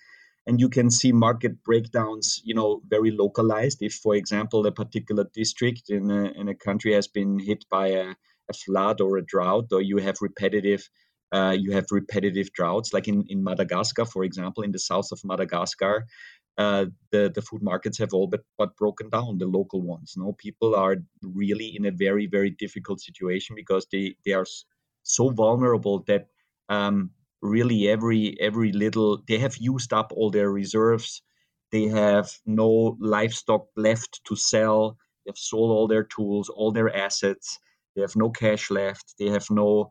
And 0.47 0.59
you 0.59 0.69
can 0.69 0.91
see 0.91 1.11
market 1.11 1.63
breakdowns, 1.63 2.41
you 2.43 2.53
know, 2.53 2.81
very 2.87 3.11
localized. 3.11 3.81
If, 3.81 3.95
for 3.95 4.15
example, 4.15 4.65
a 4.67 4.71
particular 4.71 5.25
district 5.33 5.89
in 5.89 6.11
a, 6.11 6.25
in 6.25 6.49
a 6.49 6.55
country 6.55 6.93
has 6.93 7.07
been 7.07 7.39
hit 7.39 7.65
by 7.69 7.87
a 7.87 8.15
a 8.49 8.53
flood 8.53 9.01
or 9.01 9.17
a 9.17 9.25
drought, 9.25 9.67
or 9.71 9.81
you 9.81 9.97
have 9.97 10.17
repetitive 10.21 10.89
uh, 11.31 11.55
you 11.57 11.71
have 11.71 11.85
repetitive 11.91 12.53
droughts, 12.53 12.93
like 12.93 13.07
in, 13.07 13.25
in 13.27 13.43
Madagascar, 13.43 14.05
for 14.05 14.23
example, 14.23 14.63
in 14.63 14.71
the 14.71 14.79
south 14.79 15.11
of 15.11 15.19
Madagascar, 15.25 16.05
uh, 16.57 16.85
the 17.11 17.31
the 17.33 17.41
food 17.41 17.61
markets 17.61 17.97
have 17.97 18.13
all 18.13 18.27
but, 18.27 18.43
but 18.57 18.75
broken 18.77 19.09
down. 19.09 19.37
The 19.37 19.45
local 19.47 19.81
ones, 19.81 20.13
no, 20.17 20.33
people 20.33 20.75
are 20.75 20.97
really 21.21 21.75
in 21.75 21.85
a 21.85 21.91
very 21.91 22.27
very 22.27 22.49
difficult 22.51 23.01
situation 23.01 23.55
because 23.55 23.87
they 23.91 24.15
they 24.25 24.33
are 24.33 24.45
so 25.03 25.29
vulnerable 25.29 26.03
that 26.07 26.27
um, 26.69 27.11
really 27.41 27.87
every 27.89 28.39
every 28.39 28.71
little 28.71 29.21
they 29.27 29.37
have 29.39 29.57
used 29.57 29.93
up 29.93 30.11
all 30.15 30.31
their 30.31 30.51
reserves. 30.51 31.21
They 31.71 31.85
have 31.85 32.31
no 32.45 32.97
livestock 32.99 33.67
left 33.75 34.21
to 34.25 34.35
sell. 34.35 34.97
They've 35.25 35.37
sold 35.37 35.71
all 35.71 35.87
their 35.87 36.03
tools, 36.03 36.49
all 36.49 36.71
their 36.71 36.95
assets 36.95 37.59
they 37.95 38.01
have 38.01 38.15
no 38.15 38.29
cash 38.29 38.69
left. 38.69 39.15
They 39.17 39.27
have 39.27 39.49
no 39.49 39.89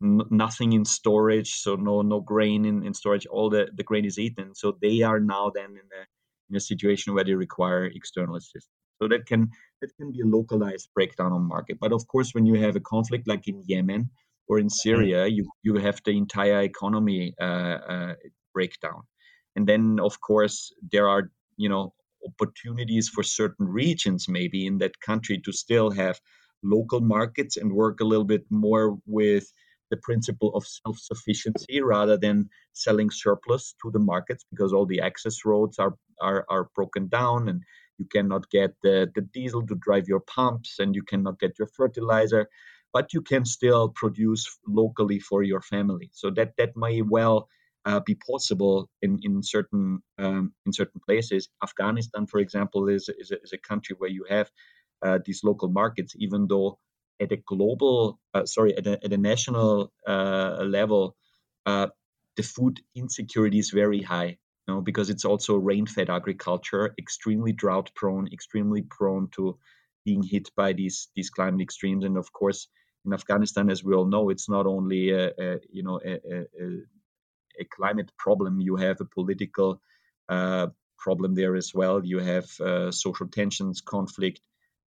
nothing 0.00 0.72
in 0.72 0.84
storage, 0.84 1.54
so 1.54 1.76
no 1.76 2.02
no 2.02 2.20
grain 2.20 2.64
in, 2.64 2.84
in 2.84 2.94
storage. 2.94 3.26
All 3.26 3.50
the, 3.50 3.68
the 3.74 3.84
grain 3.84 4.04
is 4.04 4.18
eaten. 4.18 4.54
So 4.54 4.76
they 4.80 5.02
are 5.02 5.20
now 5.20 5.50
then 5.54 5.70
in 5.70 5.88
a 6.00 6.02
in 6.50 6.56
a 6.56 6.60
situation 6.60 7.14
where 7.14 7.24
they 7.24 7.34
require 7.34 7.86
external 7.86 8.36
assistance. 8.36 8.68
So 9.00 9.08
that 9.08 9.26
can 9.26 9.50
that 9.80 9.90
can 9.96 10.12
be 10.12 10.20
a 10.20 10.26
localized 10.26 10.88
breakdown 10.94 11.32
on 11.32 11.42
market. 11.42 11.78
But 11.80 11.92
of 11.92 12.06
course, 12.06 12.34
when 12.34 12.46
you 12.46 12.54
have 12.60 12.76
a 12.76 12.80
conflict 12.80 13.26
like 13.26 13.48
in 13.48 13.62
Yemen 13.66 14.10
or 14.48 14.58
in 14.58 14.66
mm-hmm. 14.66 14.88
Syria, 14.88 15.26
you 15.26 15.48
you 15.62 15.76
have 15.76 16.00
the 16.04 16.16
entire 16.16 16.62
economy 16.62 17.34
uh, 17.40 17.78
uh, 17.94 18.14
breakdown, 18.54 19.02
and 19.56 19.66
then 19.66 19.98
of 20.00 20.20
course 20.20 20.72
there 20.90 21.08
are 21.08 21.30
you 21.56 21.68
know 21.68 21.94
opportunities 22.24 23.08
for 23.08 23.24
certain 23.24 23.66
regions 23.66 24.28
maybe 24.28 24.66
in 24.66 24.78
that 24.78 25.00
country 25.00 25.38
to 25.44 25.52
still 25.52 25.90
have 25.90 26.20
local 26.62 27.00
markets 27.00 27.56
and 27.56 27.72
work 27.72 28.00
a 28.00 28.04
little 28.04 28.24
bit 28.24 28.44
more 28.50 28.98
with 29.06 29.52
the 29.90 29.96
principle 29.98 30.54
of 30.54 30.66
self 30.66 30.98
sufficiency 30.98 31.82
rather 31.82 32.16
than 32.16 32.48
selling 32.72 33.10
surplus 33.10 33.74
to 33.82 33.90
the 33.90 33.98
markets 33.98 34.44
because 34.50 34.72
all 34.72 34.86
the 34.86 35.00
access 35.00 35.44
roads 35.44 35.78
are, 35.78 35.94
are, 36.20 36.46
are 36.48 36.70
broken 36.74 37.08
down 37.08 37.48
and 37.48 37.62
you 37.98 38.06
cannot 38.06 38.48
get 38.50 38.74
the, 38.82 39.10
the 39.14 39.20
diesel 39.20 39.66
to 39.66 39.74
drive 39.74 40.08
your 40.08 40.20
pumps 40.20 40.78
and 40.78 40.94
you 40.94 41.02
cannot 41.02 41.38
get 41.38 41.58
your 41.58 41.68
fertilizer 41.76 42.48
but 42.92 43.12
you 43.12 43.22
can 43.22 43.44
still 43.44 43.88
produce 43.88 44.58
locally 44.66 45.18
for 45.18 45.42
your 45.42 45.62
family. 45.62 46.10
So 46.12 46.30
that 46.30 46.52
that 46.58 46.76
may 46.76 47.02
well 47.02 47.48
uh, 47.84 48.00
be 48.00 48.14
possible 48.14 48.88
in 49.00 49.18
in 49.22 49.42
certain 49.42 50.02
um, 50.18 50.52
in 50.66 50.72
certain 50.72 51.00
places. 51.06 51.48
Afghanistan 51.62 52.26
for 52.26 52.38
example 52.40 52.88
is, 52.88 53.08
is 53.18 53.30
a, 53.30 53.40
is 53.42 53.52
a 53.52 53.58
country 53.58 53.96
where 53.98 54.10
you 54.10 54.24
have 54.28 54.50
uh, 55.02 55.18
these 55.24 55.42
local 55.44 55.68
markets, 55.68 56.14
even 56.18 56.46
though 56.48 56.78
at 57.20 57.32
a 57.32 57.36
global, 57.36 58.18
uh, 58.34 58.44
sorry, 58.46 58.76
at 58.76 58.86
a, 58.86 59.04
at 59.04 59.12
a 59.12 59.16
national 59.16 59.92
uh, 60.06 60.62
level, 60.64 61.16
uh, 61.66 61.88
the 62.36 62.42
food 62.42 62.80
insecurity 62.94 63.58
is 63.58 63.70
very 63.70 64.02
high. 64.02 64.38
You 64.66 64.74
know, 64.74 64.80
because 64.80 65.10
it's 65.10 65.24
also 65.24 65.56
rain-fed 65.56 66.08
agriculture, 66.08 66.94
extremely 66.96 67.52
drought-prone, 67.52 68.28
extremely 68.32 68.82
prone 68.82 69.28
to 69.32 69.58
being 70.04 70.22
hit 70.22 70.50
by 70.56 70.72
these 70.72 71.08
these 71.16 71.30
climate 71.30 71.60
extremes. 71.60 72.04
And 72.04 72.16
of 72.16 72.32
course, 72.32 72.68
in 73.04 73.12
Afghanistan, 73.12 73.70
as 73.70 73.82
we 73.82 73.94
all 73.94 74.06
know, 74.06 74.30
it's 74.30 74.48
not 74.48 74.66
only 74.66 75.10
a, 75.10 75.32
a 75.38 75.60
you 75.70 75.82
know 75.82 76.00
a, 76.04 76.12
a, 76.12 76.46
a, 77.60 77.64
climate 77.64 78.12
problem. 78.16 78.60
You 78.60 78.76
have 78.76 79.00
a 79.00 79.04
political 79.04 79.80
uh, 80.28 80.68
problem 80.98 81.34
there 81.34 81.56
as 81.56 81.74
well. 81.74 82.04
You 82.04 82.20
have 82.20 82.48
uh, 82.60 82.92
social 82.92 83.26
tensions, 83.26 83.80
conflict, 83.80 84.40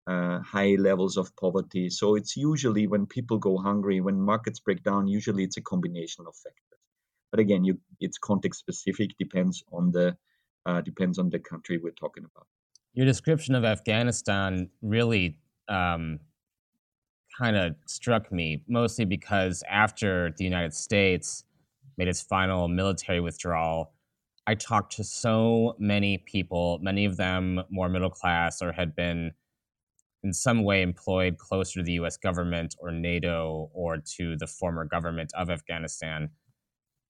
uh, 0.08 0.40
high 0.40 0.76
levels 0.76 1.18
of 1.18 1.36
poverty. 1.36 1.90
So 1.90 2.16
it's 2.16 2.38
usually 2.38 2.88
when 2.88 3.06
people 3.06 3.38
go 3.38 3.58
hungry, 3.58 4.02
when 4.02 4.20
markets 4.22 4.60
break 4.60 4.84
down, 4.84 5.08
usually 5.08 5.44
it's 5.44 5.58
a 5.58 5.62
combination 5.62 6.26
of 6.28 6.36
factors. 6.36 6.80
But 7.32 7.40
again, 7.40 7.64
you, 7.64 7.80
it's 8.00 8.18
context 8.18 8.60
specific, 8.60 9.18
depends 9.18 9.64
on 9.72 9.92
the 9.92 10.16
uh, 10.66 10.82
depends 10.82 11.20
on 11.20 11.30
the 11.30 11.40
country 11.40 11.78
we're 11.78 11.92
talking 11.92 12.24
about. 12.24 12.48
Your 12.94 13.06
description 13.06 13.56
of 13.56 13.66
Afghanistan 13.66 14.70
really 14.82 15.38
um, 15.68 16.20
kind 17.38 17.56
of 17.56 17.76
struck 17.86 18.32
me, 18.32 18.64
mostly 18.68 19.06
because 19.06 19.64
after 19.70 20.34
the 20.38 20.44
United 20.44 20.74
States 20.74 21.44
made 21.98 22.08
its 22.08 22.22
final 22.22 22.68
military 22.68 23.20
withdrawal, 23.20 23.92
I 24.48 24.56
talked 24.56 24.94
to 24.94 25.04
so 25.04 25.76
many 25.78 26.20
people, 26.20 26.80
many 26.82 27.06
of 27.06 27.18
them 27.18 27.62
more 27.70 27.90
middle 27.90 28.10
class 28.10 28.62
or 28.62 28.72
had 28.72 28.96
been 28.96 29.34
in 30.26 30.34
some 30.34 30.64
way 30.64 30.82
employed 30.82 31.38
closer 31.38 31.80
to 31.80 31.84
the 31.84 31.94
US 31.94 32.18
government 32.18 32.76
or 32.80 32.92
NATO 32.92 33.70
or 33.74 33.98
to 34.18 34.36
the 34.36 34.48
former 34.48 34.84
government 34.84 35.32
of 35.36 35.52
Afghanistan. 35.52 36.30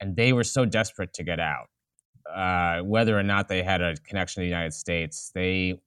And 0.01 0.17
they 0.17 0.33
were 0.33 0.43
so 0.43 0.65
desperate 0.65 1.13
to 1.13 1.23
get 1.23 1.39
out. 1.39 1.67
Uh, 2.31 2.81
whether 2.81 3.17
or 3.17 3.23
not 3.23 3.47
they 3.47 3.63
had 3.63 3.81
a 3.81 3.95
connection 4.05 4.41
to 4.41 4.43
the 4.43 4.49
United 4.49 4.73
States, 4.73 5.31
they 5.33 5.79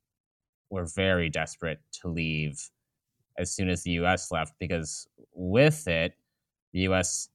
were 0.70 0.86
very 0.86 1.28
desperate 1.28 1.80
to 2.00 2.08
leave 2.08 2.70
as 3.36 3.54
soon 3.54 3.68
as 3.68 3.82
the 3.82 3.90
US 4.02 4.32
left 4.32 4.54
because 4.58 5.06
with 5.34 5.86
it, 5.86 6.14
the 6.72 6.80
US 6.80 7.28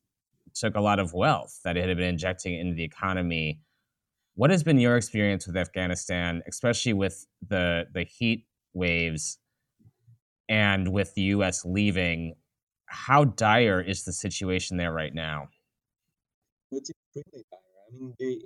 took 0.55 0.75
a 0.75 0.81
lot 0.81 1.00
of 1.00 1.13
wealth 1.13 1.59
that 1.63 1.77
it 1.77 1.88
had 1.88 1.97
been 1.97 2.07
injecting 2.07 2.57
into 2.59 2.73
the 2.73 2.83
economy. 2.83 3.59
What 4.33 4.50
has 4.50 4.63
been 4.63 4.79
your 4.79 4.97
experience 4.97 5.45
with 5.45 5.55
Afghanistan, 5.55 6.41
especially 6.47 6.93
with 6.93 7.27
the 7.47 7.85
the 7.93 8.03
heat 8.03 8.47
waves 8.73 9.38
and 10.50 10.91
with 10.91 11.13
the 11.13 11.21
U.S. 11.38 11.65
leaving, 11.65 12.35
how 12.85 13.25
dire 13.25 13.81
is 13.81 14.03
the 14.03 14.13
situation 14.13 14.77
there 14.77 14.93
right 14.93 15.13
now? 15.13 15.50
It's 16.71 16.89
extremely 16.89 17.45
dire. 17.51 17.59
I 17.88 17.95
mean, 17.95 18.13
they, 18.19 18.39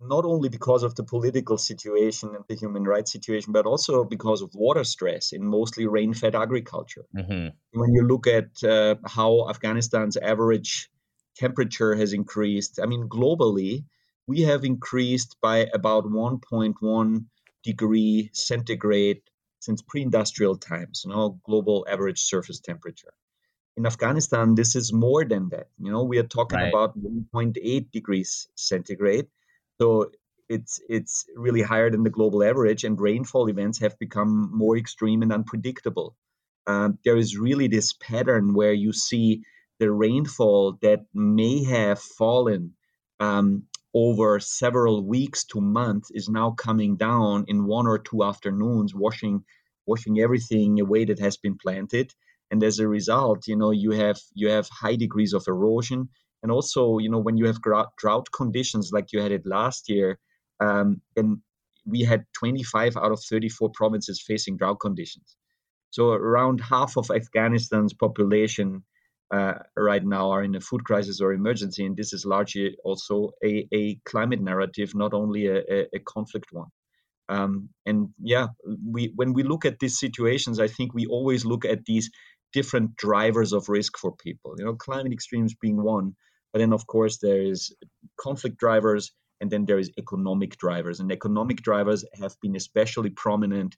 not 0.00 0.24
only 0.24 0.48
because 0.48 0.82
of 0.82 0.94
the 0.94 1.02
political 1.02 1.58
situation 1.58 2.34
and 2.34 2.44
the 2.48 2.54
human 2.54 2.84
rights 2.84 3.12
situation, 3.12 3.52
but 3.52 3.66
also 3.66 4.04
because 4.04 4.42
of 4.42 4.50
water 4.54 4.84
stress 4.84 5.32
in 5.32 5.44
mostly 5.44 5.86
rain 5.86 6.14
fed 6.14 6.34
agriculture. 6.34 7.04
Mm-hmm. 7.16 7.80
When 7.80 7.92
you 7.92 8.02
look 8.06 8.26
at 8.26 8.62
uh, 8.62 8.96
how 9.06 9.48
Afghanistan's 9.48 10.16
average 10.16 10.88
temperature 11.36 11.94
has 11.96 12.12
increased, 12.12 12.78
I 12.82 12.86
mean, 12.86 13.08
globally, 13.08 13.84
we 14.26 14.42
have 14.42 14.64
increased 14.64 15.36
by 15.40 15.66
about 15.72 16.04
1.1 16.04 17.24
degree 17.64 18.30
centigrade 18.32 19.22
since 19.60 19.82
pre-industrial 19.82 20.56
times, 20.56 21.02
you 21.04 21.10
know, 21.10 21.40
global 21.44 21.86
average 21.88 22.20
surface 22.20 22.60
temperature. 22.60 23.12
In 23.76 23.86
Afghanistan, 23.86 24.54
this 24.54 24.74
is 24.74 24.92
more 24.92 25.24
than 25.24 25.48
that. 25.50 25.68
You 25.78 25.92
know, 25.92 26.02
we 26.02 26.18
are 26.18 26.24
talking 26.24 26.58
right. 26.58 26.68
about 26.68 26.98
1.8 26.98 27.90
degrees 27.92 28.48
centigrade. 28.56 29.26
So 29.80 30.10
it's 30.48 30.80
it's 30.88 31.26
really 31.36 31.62
higher 31.62 31.90
than 31.90 32.02
the 32.02 32.10
global 32.10 32.42
average, 32.42 32.84
and 32.84 33.00
rainfall 33.00 33.48
events 33.48 33.78
have 33.78 33.98
become 33.98 34.50
more 34.52 34.76
extreme 34.76 35.22
and 35.22 35.32
unpredictable. 35.32 36.16
Um, 36.66 36.98
there 37.04 37.16
is 37.16 37.38
really 37.38 37.68
this 37.68 37.92
pattern 37.92 38.54
where 38.54 38.72
you 38.72 38.92
see 38.92 39.44
the 39.78 39.90
rainfall 39.90 40.78
that 40.82 41.06
may 41.14 41.64
have 41.64 42.00
fallen 42.00 42.74
um, 43.20 43.64
over 43.94 44.38
several 44.38 45.04
weeks 45.06 45.44
to 45.44 45.60
months 45.60 46.10
is 46.12 46.28
now 46.28 46.50
coming 46.50 46.96
down 46.96 47.44
in 47.48 47.66
one 47.66 47.86
or 47.86 47.98
two 47.98 48.22
afternoons, 48.22 48.94
washing 48.94 49.44
washing 49.86 50.20
everything 50.20 50.78
away 50.80 51.06
that 51.06 51.18
has 51.18 51.38
been 51.38 51.56
planted. 51.56 52.12
And 52.50 52.62
as 52.62 52.78
a 52.78 52.86
result, 52.86 53.46
you 53.46 53.56
know, 53.56 53.70
you 53.70 53.92
have 53.92 54.18
you 54.34 54.50
have 54.50 54.68
high 54.68 54.96
degrees 54.96 55.32
of 55.32 55.44
erosion, 55.48 56.08
and 56.42 56.52
also, 56.52 56.98
you 56.98 57.10
know, 57.10 57.18
when 57.18 57.36
you 57.36 57.46
have 57.46 57.60
drought 57.62 58.26
conditions 58.32 58.90
like 58.92 59.12
you 59.12 59.20
had 59.20 59.32
it 59.32 59.46
last 59.46 59.88
year, 59.88 60.18
um, 60.60 61.00
then 61.16 61.42
we 61.86 62.02
had 62.02 62.24
25 62.38 62.96
out 62.96 63.12
of 63.12 63.20
34 63.28 63.70
provinces 63.74 64.22
facing 64.24 64.56
drought 64.56 64.78
conditions. 64.80 65.36
So 65.90 66.10
around 66.10 66.60
half 66.60 66.96
of 66.96 67.10
Afghanistan's 67.10 67.94
population 67.94 68.84
uh, 69.30 69.54
right 69.76 70.04
now 70.04 70.30
are 70.30 70.42
in 70.42 70.54
a 70.54 70.60
food 70.60 70.84
crisis 70.84 71.20
or 71.20 71.32
emergency, 71.32 71.84
and 71.84 71.96
this 71.96 72.12
is 72.12 72.24
largely 72.24 72.76
also 72.82 73.32
a, 73.44 73.66
a 73.74 74.00
climate 74.04 74.40
narrative, 74.40 74.94
not 74.94 75.12
only 75.12 75.46
a, 75.48 75.86
a, 75.92 75.98
conflict 76.06 76.46
one. 76.50 76.68
Um, 77.28 77.68
and 77.84 78.08
yeah, 78.22 78.48
we 78.86 79.12
when 79.16 79.34
we 79.34 79.42
look 79.42 79.66
at 79.66 79.78
these 79.78 79.98
situations, 79.98 80.58
I 80.58 80.68
think 80.68 80.94
we 80.94 81.04
always 81.06 81.44
look 81.44 81.66
at 81.66 81.84
these 81.84 82.10
different 82.54 82.96
drivers 82.96 83.52
of 83.52 83.68
risk 83.68 83.98
for 83.98 84.16
people. 84.16 84.54
You 84.58 84.64
know, 84.64 84.74
climate 84.74 85.12
extremes 85.12 85.54
being 85.60 85.82
one, 85.82 86.16
but 86.52 86.60
then 86.60 86.72
of 86.72 86.86
course 86.86 87.18
there 87.18 87.42
is 87.42 87.74
conflict 88.18 88.56
drivers, 88.56 89.12
and 89.42 89.50
then 89.50 89.66
there 89.66 89.78
is 89.78 89.92
economic 89.98 90.56
drivers. 90.56 91.00
And 91.00 91.12
economic 91.12 91.60
drivers 91.60 92.02
have 92.18 92.34
been 92.40 92.56
especially 92.56 93.10
prominent 93.10 93.76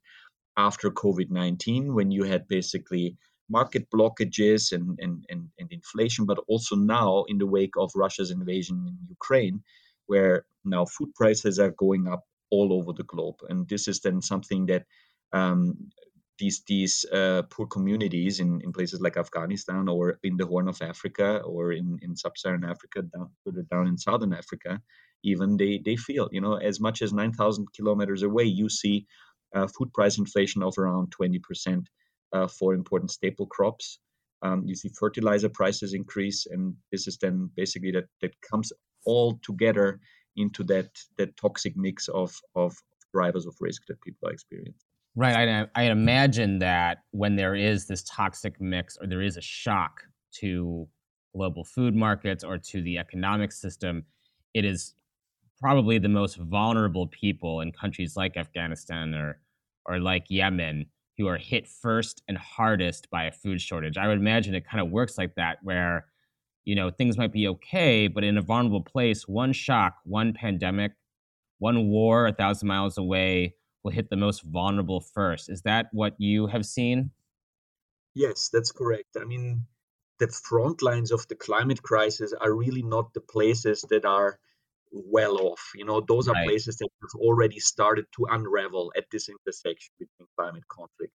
after 0.57 0.91
COVID 0.91 1.31
19, 1.31 1.93
when 1.95 2.13
you 2.13 2.23
had 2.23 2.47
basically 2.47 3.17
market 3.51 3.91
blockages 3.91 4.73
and, 4.73 4.99
and, 5.01 5.25
and, 5.29 5.49
and, 5.59 5.73
inflation, 5.73 6.25
but 6.25 6.39
also 6.47 6.77
now 6.77 7.25
in 7.29 7.37
the 7.39 7.47
wake 7.47 7.77
of 7.77 7.91
Russia's 7.95 8.31
invasion 8.31 8.85
in 8.87 8.97
Ukraine, 9.09 9.63
where 10.07 10.45
now 10.65 10.85
food 10.85 11.15
prices 11.15 11.59
are 11.59 11.71
going 11.71 12.07
up 12.09 12.25
all 12.51 12.73
over 12.73 12.93
the 12.93 13.05
globe. 13.05 13.37
And 13.49 13.69
this 13.69 13.89
is 13.89 14.01
then 14.01 14.23
something 14.23 14.67
that 14.67 14.85
um, 15.33 15.91
these 16.39 16.63
these 16.67 17.05
uh, 17.13 17.43
poor 17.51 17.67
communities 17.67 18.41
in, 18.41 18.61
in 18.63 18.73
places 18.73 19.01
like 19.01 19.17
Afghanistan 19.17 19.89
or 19.89 20.19
in 20.23 20.37
the 20.37 20.47
Horn 20.47 20.69
of 20.69 20.81
Africa 20.83 21.43
or 21.45 21.73
in, 21.73 21.99
in 22.03 22.17
sub-Saharan 22.17 22.65
Africa, 22.65 23.03
down 23.03 23.31
further 23.45 23.63
down 23.71 23.87
in 23.87 23.99
Southern 23.99 24.33
Africa, 24.33 24.81
even 25.23 25.57
they 25.57 25.81
they 25.85 25.97
feel 25.97 26.29
you 26.33 26.41
know 26.41 26.55
as 26.55 26.81
much 26.81 27.03
as 27.03 27.13
9,000 27.13 27.67
kilometers 27.77 28.23
away, 28.23 28.45
you 28.45 28.69
see 28.69 29.07
uh, 29.55 29.67
food 29.67 29.93
price 29.93 30.19
inflation 30.19 30.63
of 30.63 30.79
around 30.79 31.15
20% 31.21 31.39
uh, 31.79 31.83
for 32.49 32.75
important 32.75 33.11
staple 33.11 33.47
crops. 33.47 33.99
Um, 34.43 34.65
you 34.67 34.75
see 34.75 34.91
fertilizer 34.99 35.49
prices 35.49 35.93
increase, 35.93 36.47
and 36.47 36.75
this 36.91 37.07
is 37.07 37.19
then 37.19 37.51
basically 37.57 37.93
that 37.93 38.07
that 38.23 38.35
comes 38.41 38.73
all 39.05 39.39
together 39.43 40.01
into 40.37 40.65
that 40.65 40.91
that 41.19 41.37
toxic 41.37 41.77
mix 41.77 42.09
of 42.09 42.35
of 42.55 42.75
drivers 43.13 43.47
of 43.47 43.55
risk 43.61 43.83
that 43.89 44.01
people 44.01 44.29
are 44.29 44.33
experiencing. 44.33 44.87
Right. 45.17 45.49
I, 45.49 45.67
I 45.75 45.85
imagine 45.91 46.61
that 46.61 46.99
when 47.11 47.35
there 47.35 47.57
is 47.57 47.87
this 47.87 48.05
toxic 48.05 48.61
mix, 48.61 48.97
or 49.01 49.09
there 49.09 49.23
is 49.23 49.37
a 49.37 49.43
shock 49.43 50.03
to 50.37 50.87
global 51.35 51.65
food 51.65 51.95
markets 51.95 52.45
or 52.45 52.59
to 52.59 52.81
the 52.83 52.99
economic 52.99 53.53
system, 53.53 54.05
it 54.55 54.65
is 54.65 54.95
probably 55.61 55.99
the 55.99 56.09
most 56.09 56.37
vulnerable 56.37 57.09
people 57.09 57.61
in 57.61 57.73
countries 57.73 58.17
like 58.17 58.37
Afghanistan 58.37 59.15
or 59.15 59.41
or 59.87 59.99
like 59.99 60.25
Yemen 60.29 60.87
who 61.21 61.29
are 61.29 61.37
hit 61.37 61.69
first 61.69 62.23
and 62.29 62.39
hardest 62.39 63.11
by 63.11 63.25
a 63.25 63.33
food 63.33 63.61
shortage. 63.61 63.99
I 63.99 64.09
would 64.09 64.19
imagine 64.19 64.55
it 64.55 64.67
kind 64.67 64.81
of 64.81 64.91
works 64.91 65.19
like 65.19 65.35
that 65.35 65.59
where 65.63 66.07
you 66.65 66.75
know 66.75 66.91
things 66.91 67.19
might 67.19 67.33
be 67.33 67.47
okay, 67.49 68.09
but 68.09 68.25
in 68.25 68.39
a 68.39 68.43
vulnerable 68.43 68.83
place, 68.83 69.29
one 69.29 69.53
shock, 69.53 69.97
one 70.05 70.33
pandemic, 70.33 70.93
one 71.59 71.89
war 71.89 72.27
a 72.27 72.33
thousand 72.33 72.69
miles 72.69 72.97
away 72.97 73.55
will 73.83 73.93
hit 73.93 74.09
the 74.09 74.17
most 74.17 74.43
vulnerable 74.43 75.01
first. 75.01 75.51
Is 75.51 75.63
that 75.63 75.89
what 75.93 76.15
you 76.19 76.47
have 76.47 76.65
seen? 76.65 77.11
Yes, 78.15 78.49
that's 78.53 78.73
correct. 78.73 79.17
I 79.21 79.25
mean, 79.25 79.67
the 80.19 80.29
front 80.29 80.83
lines 80.83 81.13
of 81.13 81.29
the 81.29 81.35
climate 81.35 81.83
crisis 81.83 82.33
are 82.39 82.53
really 82.53 82.83
not 82.83 83.13
the 83.13 83.21
places 83.21 83.85
that 83.91 84.05
are 84.05 84.39
well 84.93 85.39
off. 85.39 85.63
You 85.75 85.85
know, 85.85 86.01
those 86.01 86.29
are 86.29 86.35
right. 86.35 86.47
places 86.47 86.77
that 86.77 86.89
have 87.03 87.21
already 87.21 87.61
started 87.61 88.07
to 88.17 88.27
unravel 88.31 88.93
at 88.97 89.05
this 89.11 89.29
intersection 89.29 89.93
between 89.99 90.29
climate 90.37 90.65
conflict 90.69 91.13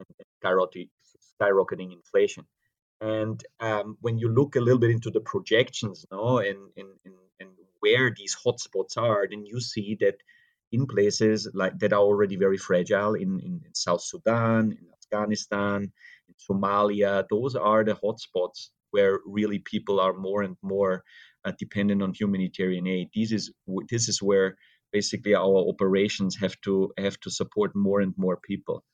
and 0.00 0.88
skyrocketing 1.40 1.92
inflation. 1.92 2.44
And 3.00 3.42
um, 3.60 3.96
when 4.00 4.18
you 4.18 4.28
look 4.28 4.56
a 4.56 4.60
little 4.60 4.80
bit 4.80 4.90
into 4.90 5.10
the 5.10 5.20
projections, 5.20 6.04
no, 6.10 6.38
and, 6.38 6.58
and, 6.76 6.88
and, 7.04 7.14
and 7.38 7.50
where 7.80 8.12
these 8.16 8.36
hotspots 8.44 8.96
are, 8.96 9.26
then 9.30 9.46
you 9.46 9.60
see 9.60 9.96
that 10.00 10.16
in 10.72 10.86
places 10.86 11.48
like 11.54 11.78
that 11.78 11.92
are 11.92 12.00
already 12.00 12.36
very 12.36 12.58
fragile 12.58 13.14
in, 13.14 13.40
in, 13.40 13.60
in 13.64 13.74
South 13.74 14.02
Sudan, 14.02 14.72
in 14.72 14.86
Afghanistan, 15.02 15.92
in 16.28 16.34
Somalia, 16.50 17.24
those 17.30 17.54
are 17.54 17.84
the 17.84 17.94
hotspots 17.94 18.70
where 18.90 19.20
really 19.24 19.60
people 19.60 20.00
are 20.00 20.12
more 20.12 20.42
and 20.42 20.56
more 20.62 21.04
dependent 21.58 22.02
on 22.02 22.12
humanitarian 22.12 22.86
aid. 22.86 23.08
This 23.14 23.32
is 23.32 23.52
this 23.90 24.08
is 24.08 24.22
where 24.22 24.56
basically 24.92 25.34
our 25.34 25.68
operations 25.68 26.36
have 26.36 26.56
to 26.62 26.92
have 26.98 27.18
to 27.20 27.30
support 27.30 27.74
more 27.74 28.00
and 28.00 28.14
more 28.16 28.36
people. 28.36 28.84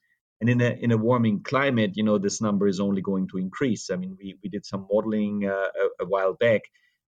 And 0.41 0.51
in 0.51 0.61
a 0.61 0.71
in 0.71 0.93
a 0.93 0.97
warming 0.97 1.43
climate, 1.43 1.93
you 1.95 2.03
know, 2.03 2.19
this 2.19 2.41
number 2.41 2.67
is 2.67 2.81
only 2.81 3.03
going 3.03 3.29
to 3.29 3.39
increase. 3.39 3.91
I 3.91 3.97
mean, 3.97 4.17
we 4.19 4.37
we 4.43 4.49
did 4.49 4.67
some 4.67 4.87
modeling 4.93 5.47
uh, 5.47 5.71
a, 5.83 6.05
a 6.05 6.07
while 6.07 6.35
back 6.35 6.63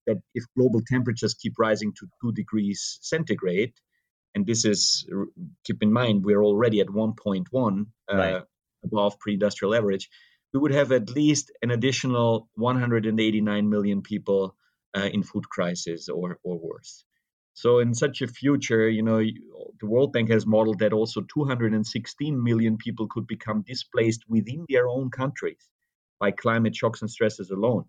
that 0.06 0.18
if 0.34 0.44
global 0.58 0.82
temperatures 0.86 1.34
keep 1.34 1.54
rising 1.58 1.94
to 1.94 2.08
two 2.22 2.32
degrees 2.34 3.00
centigrade, 3.02 3.74
and 4.36 4.46
this 4.46 4.66
is 4.66 5.08
keep 5.64 5.82
in 5.82 5.92
mind 5.92 6.26
we're 6.26 6.44
already 6.44 6.80
at 6.82 6.88
1.1 6.88 7.86
uh, 8.12 8.16
right. 8.16 8.44
above 8.84 9.20
pre-industrial 9.20 9.76
average 9.76 10.10
we 10.54 10.60
would 10.60 10.72
have 10.72 10.92
at 10.92 11.10
least 11.10 11.52
an 11.62 11.72
additional 11.72 12.48
189 12.56 13.70
million 13.70 14.02
people 14.02 14.56
uh, 14.96 15.10
in 15.12 15.24
food 15.24 15.48
crisis 15.50 16.10
or, 16.10 16.40
or 16.44 16.58
worse. 16.58 17.06
So 17.54 17.80
in 17.80 17.94
such 17.94 18.22
a 18.22 18.28
future, 18.28 18.90
you 18.90 19.04
know, 19.04 19.20
the 19.80 19.88
World 19.88 20.12
Bank 20.12 20.30
has 20.30 20.46
modeled 20.46 20.80
that 20.80 20.94
also 20.94 21.22
216 21.22 22.44
million 22.44 22.78
people 22.78 23.08
could 23.08 23.28
become 23.28 23.62
displaced 23.62 24.24
within 24.28 24.66
their 24.70 24.88
own 24.88 25.12
countries 25.12 25.70
by 26.20 26.32
climate 26.32 26.76
shocks 26.76 27.02
and 27.02 27.12
stresses 27.12 27.52
alone. 27.52 27.86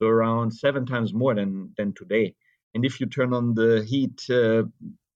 So 0.00 0.06
around 0.06 0.50
seven 0.52 0.86
times 0.86 1.14
more 1.14 1.34
than 1.34 1.72
than 1.76 1.92
today. 1.94 2.34
And 2.74 2.84
if 2.84 3.00
you 3.00 3.06
turn 3.06 3.32
on 3.32 3.54
the 3.54 3.84
heat 3.84 4.20
uh, 4.28 4.64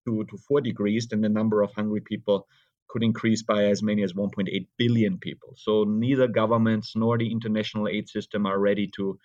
to, 0.07 0.25
to 0.31 0.37
four 0.47 0.61
degrees, 0.61 1.09
then 1.09 1.21
the 1.21 1.29
number 1.29 1.63
of 1.63 1.73
hungry 1.75 2.01
people 2.01 2.47
could 2.89 3.03
increase 3.03 3.43
by 3.43 3.65
as 3.65 3.83
many 3.83 4.03
as 4.03 4.13
1.8 4.13 4.67
billion 4.77 5.19
people. 5.19 5.55
So 5.57 5.85
neither 5.85 6.29
governments 6.29 6.95
nor 6.95 7.19
the 7.19 7.31
international 7.31 7.89
aid 7.89 8.09
system 8.09 8.47
are 8.47 8.61
ready 8.61 8.87
to 8.97 9.19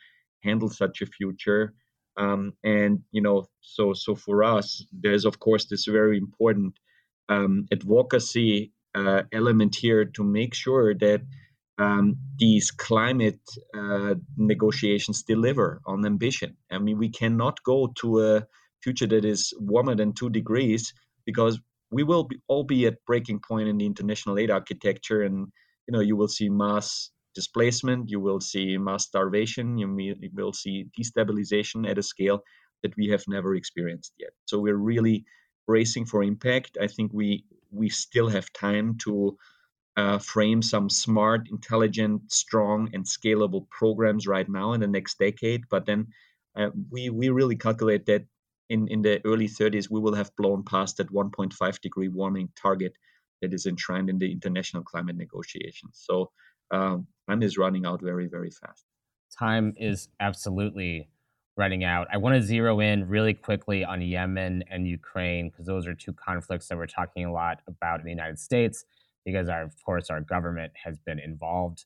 handle 0.44 0.70
such 0.70 1.02
a 1.02 1.06
future 1.06 1.74
um, 2.18 2.54
and 2.64 3.00
you 3.12 3.22
know 3.22 3.48
so 3.62 3.94
so 3.94 4.16
for 4.16 4.44
us 4.44 4.86
there's 4.92 5.26
of 5.26 5.40
course 5.40 5.66
this 5.66 5.86
very 5.86 6.18
important 6.18 6.74
um, 7.30 7.66
advocacy 7.72 8.72
uh, 8.96 9.24
element 9.32 9.76
here 9.76 10.06
to 10.06 10.24
make 10.24 10.54
sure 10.54 10.94
that 10.94 11.22
um, 11.80 12.18
these 12.38 12.70
climate 12.70 13.42
uh, 13.76 14.14
negotiations 14.38 15.24
deliver 15.24 15.82
on 15.86 16.06
ambition. 16.06 16.56
I 16.72 16.78
mean 16.78 16.98
we 16.98 17.10
cannot 17.10 17.64
go 17.64 17.92
to 18.02 18.22
a 18.22 18.48
future 18.82 19.08
that 19.08 19.26
is 19.26 19.54
warmer 19.60 19.96
than 19.96 20.14
two 20.14 20.30
degrees 20.30 20.94
because 21.26 21.60
we 21.90 22.04
will 22.04 22.26
be, 22.26 22.40
all 22.48 22.64
be 22.64 22.86
at 22.86 23.04
breaking 23.06 23.40
point 23.40 23.70
in 23.70 23.78
the 23.78 23.86
international 23.86 24.38
aid 24.38 24.52
architecture 24.52 25.22
and 25.22 25.48
you 25.88 25.92
know 25.92 26.00
you 26.00 26.16
will 26.16 26.28
see 26.28 26.50
mass 26.50 27.10
displacement, 27.34 28.10
you 28.10 28.20
will 28.20 28.40
see 28.40 28.78
mass 28.78 29.06
starvation, 29.06 29.78
you 29.78 30.16
will 30.34 30.54
see 30.54 30.88
destabilization 30.98 31.90
at 31.90 31.98
a 31.98 32.04
scale 32.04 32.44
that 32.84 32.96
we 32.98 33.08
have 33.08 33.24
never 33.28 33.56
experienced 33.56 34.14
yet. 34.20 34.32
So 34.46 34.60
we're 34.60 34.76
really 34.76 35.26
bracing 35.66 36.06
for 36.06 36.24
impact. 36.24 36.78
I 36.80 36.88
think 36.88 37.12
we 37.14 37.46
we 37.72 37.90
still 37.90 38.30
have 38.30 38.54
time 38.54 38.98
to 39.00 39.38
uh, 39.96 40.18
frame 40.20 40.62
some 40.62 40.90
smart, 40.90 41.50
intelligent, 41.52 42.32
strong, 42.32 42.90
and 42.94 43.06
scalable 43.06 43.70
programs 43.70 44.28
right 44.28 44.48
now 44.50 44.74
in 44.74 44.82
the 44.82 44.88
next 44.88 45.18
decade. 45.20 45.64
But 45.70 45.86
then 45.86 46.08
uh, 46.56 46.70
we 46.92 47.10
we 47.10 47.30
really 47.30 47.56
calculate 47.56 48.06
that 48.08 48.26
in 48.70 48.88
in 48.88 49.02
the 49.02 49.22
early 49.26 49.48
30s 49.48 49.90
we 49.90 50.00
will 50.00 50.16
have 50.16 50.36
blown 50.36 50.64
past 50.64 50.98
that 50.98 51.12
1.5 51.12 51.82
degree 51.82 52.08
warming 52.08 52.50
target 52.56 52.94
that 53.42 53.54
is 53.54 53.66
enshrined 53.66 54.10
in 54.10 54.18
the 54.18 54.32
international 54.32 54.84
climate 54.84 55.18
negotiations. 55.18 56.02
So 56.06 56.32
um, 56.72 57.08
time 57.30 57.44
is 57.44 57.58
running 57.58 57.86
out 57.86 58.02
very, 58.02 58.28
very 58.28 58.52
fast. 58.52 58.86
Time 59.38 59.74
is 59.78 60.10
absolutely 60.20 61.10
running 61.56 61.84
out. 61.84 62.08
I 62.12 62.18
want 62.18 62.36
to 62.36 62.42
zero 62.42 62.80
in 62.80 63.08
really 63.08 63.34
quickly 63.34 63.84
on 63.84 64.02
Yemen 64.02 64.64
and 64.70 64.88
Ukraine 64.88 65.50
because 65.50 65.66
those 65.66 65.86
are 65.88 65.94
two 65.94 66.14
conflicts 66.14 66.68
that 66.68 66.78
we're 66.78 66.88
talking 66.88 67.26
a 67.26 67.32
lot 67.32 67.62
about 67.68 68.00
in 68.00 68.06
the 68.06 68.12
United 68.12 68.40
States 68.40 68.86
because 69.26 69.50
our, 69.50 69.64
of 69.64 69.74
course 69.86 70.10
our 70.10 70.22
government 70.22 70.74
has 70.84 70.98
been 71.00 71.20
involved 71.20 71.86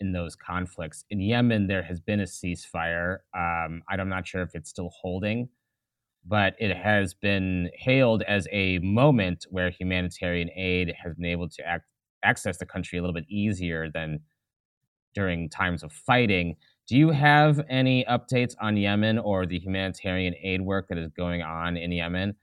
in 0.00 0.12
those 0.12 0.34
conflicts. 0.34 1.04
In 1.10 1.20
Yemen, 1.20 1.66
there 1.66 1.82
has 1.82 2.00
been 2.00 2.20
a 2.20 2.24
ceasefire. 2.24 3.18
Um, 3.36 3.82
I'm 3.88 4.08
not 4.08 4.26
sure 4.26 4.42
if 4.42 4.54
it's 4.54 4.70
still 4.70 4.90
holding, 5.00 5.48
but 6.26 6.54
it 6.58 6.74
has 6.76 7.14
been 7.14 7.70
hailed 7.74 8.22
as 8.22 8.48
a 8.50 8.78
moment 8.78 9.46
where 9.50 9.70
humanitarian 9.70 10.50
aid 10.56 10.94
has 11.02 11.14
been 11.14 11.26
able 11.26 11.48
to 11.50 11.66
act, 11.66 11.84
access 12.24 12.56
the 12.56 12.66
country 12.66 12.98
a 12.98 13.02
little 13.02 13.14
bit 13.14 13.26
easier 13.28 13.90
than 13.90 14.20
during 15.14 15.48
times 15.48 15.82
of 15.82 15.92
fighting. 15.92 16.56
Do 16.86 16.96
you 16.96 17.10
have 17.10 17.60
any 17.68 18.04
updates 18.04 18.54
on 18.60 18.76
Yemen 18.76 19.18
or 19.18 19.46
the 19.46 19.58
humanitarian 19.58 20.34
aid 20.42 20.60
work 20.60 20.88
that 20.88 20.98
is 20.98 21.10
going 21.16 21.42
on 21.42 21.76
in 21.76 21.92
Yemen? 21.92 22.34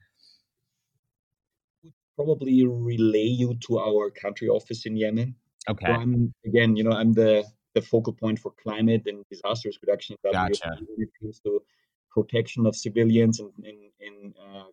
I 1.84 1.86
would 1.86 1.94
probably 2.16 2.66
relay 2.66 3.24
you 3.24 3.54
to 3.66 3.78
our 3.78 4.10
country 4.10 4.48
office 4.48 4.84
in 4.86 4.96
Yemen. 4.96 5.36
Okay. 5.68 5.86
So 5.86 5.92
I'm 5.92 6.34
again, 6.44 6.74
you 6.76 6.84
know, 6.84 6.92
I'm 6.92 7.12
the 7.12 7.44
the 7.74 7.82
focal 7.82 8.12
point 8.12 8.38
for 8.38 8.52
climate 8.62 9.02
and 9.06 9.24
disaster 9.30 9.68
risk 9.68 9.80
reduction. 9.82 10.16
Gotcha. 10.24 10.76
When 10.88 11.06
it 11.06 11.10
comes 11.20 11.40
to 11.40 11.62
protection 12.10 12.66
of 12.66 12.74
civilians 12.74 13.40
in 13.40 13.50
in, 13.64 13.78
in 14.00 14.34
uh, 14.44 14.64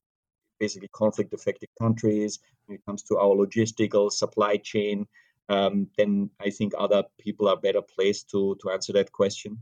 basically 0.60 0.90
conflict 0.94 1.34
affected 1.34 1.70
countries, 1.80 2.40
when 2.66 2.78
it 2.78 2.86
comes 2.86 3.04
to 3.04 3.18
our 3.18 3.36
logistical 3.36 4.12
supply 4.12 4.58
chain, 4.58 5.08
um, 5.50 5.88
then 5.98 6.30
I 6.40 6.50
think 6.50 6.74
other 6.78 7.04
people 7.20 7.48
are 7.50 7.58
better 7.58 7.82
placed 7.82 8.30
to 8.32 8.58
to 8.62 8.72
answer 8.72 8.94
that 8.94 9.12
question. 9.12 9.60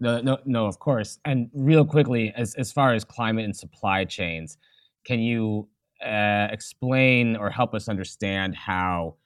No, 0.00 0.20
no, 0.20 0.38
no, 0.44 0.66
of 0.66 0.78
course. 0.78 1.18
And 1.24 1.50
real 1.52 1.84
quickly, 1.84 2.32
as 2.36 2.54
as 2.54 2.72
far 2.72 2.94
as 2.94 3.04
climate 3.04 3.44
and 3.44 3.56
supply 3.56 4.04
chains, 4.04 4.56
can 5.04 5.20
you 5.20 5.68
uh, 6.04 6.48
explain 6.50 7.36
or 7.36 7.50
help 7.50 7.74
us 7.74 7.88
understand 7.88 8.54
how 8.56 9.16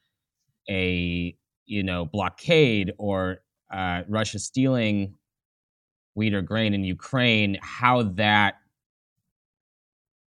a 0.68 1.36
you 1.66 1.82
know 1.82 2.04
blockade 2.04 2.92
or 2.98 3.38
uh, 3.72 4.02
Russia 4.08 4.38
stealing 4.38 5.14
wheat 6.14 6.34
or 6.34 6.42
grain 6.42 6.74
in 6.74 6.84
Ukraine, 6.84 7.58
how 7.62 8.02
that 8.02 8.56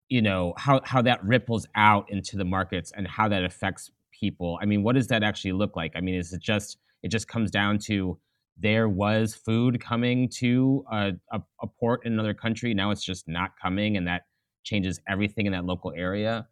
you 0.09 0.21
know 0.21 0.53
how 0.57 0.81
how 0.83 1.01
that 1.01 1.23
ripples 1.23 1.65
out 1.75 2.05
into 2.09 2.37
the 2.37 2.45
markets 2.45 2.91
and 2.95 3.07
how 3.07 3.27
that 3.29 3.43
affects 3.43 3.89
people. 4.21 4.57
I 4.61 4.65
mean, 4.65 4.83
what 4.83 4.95
does 4.95 5.07
that 5.07 5.23
actually 5.23 5.51
look 5.51 5.75
like? 5.75 5.91
I 5.95 6.01
mean, 6.01 6.15
is 6.15 6.31
it 6.31 6.41
just 6.41 6.77
it 7.03 7.09
just 7.09 7.27
comes 7.27 7.51
down 7.51 7.79
to 7.87 8.17
there 8.57 8.87
was 8.87 9.33
food 9.33 9.81
coming 9.81 10.29
to 10.29 10.85
a, 10.91 11.11
a, 11.31 11.41
a 11.61 11.67
port 11.67 12.05
in 12.05 12.13
another 12.13 12.33
country, 12.33 12.73
now 12.73 12.91
it's 12.91 13.03
just 13.03 13.27
not 13.27 13.51
coming, 13.61 13.97
and 13.97 14.07
that 14.07 14.23
changes 14.63 14.99
everything 15.07 15.47
in 15.47 15.53
that 15.53 15.65
local 15.65 15.91
area? 15.95 16.47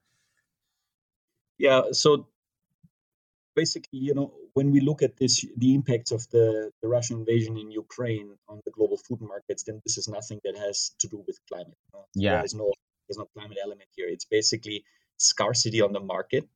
Yeah, 1.59 1.81
so 1.91 2.27
basically, 3.55 3.99
you 3.99 4.15
know, 4.15 4.33
when 4.53 4.71
we 4.71 4.79
look 4.79 5.01
at 5.03 5.17
this, 5.17 5.45
the 5.57 5.75
impacts 5.75 6.11
of 6.11 6.27
the, 6.31 6.71
the 6.81 6.87
Russian 6.87 7.19
invasion 7.19 7.57
in 7.57 7.69
Ukraine 7.69 8.29
on 8.47 8.61
the 8.65 8.71
global 8.71 8.97
food 8.97 9.21
markets, 9.21 9.63
then 9.63 9.81
this 9.85 9.97
is 9.97 10.07
nothing 10.07 10.39
that 10.45 10.57
has 10.57 10.91
to 10.99 11.07
do 11.07 11.23
with 11.27 11.37
climate. 11.49 11.77
Yeah, 12.15 12.37
there's 12.37 12.55
no 12.55 12.71
there's 13.07 13.17
no 13.17 13.27
climate 13.35 13.57
element 13.61 13.89
here. 13.95 14.07
It's 14.07 14.25
basically 14.25 14.83
scarcity 15.17 15.81
on 15.81 15.91
the 15.93 15.99
market, 15.99 16.47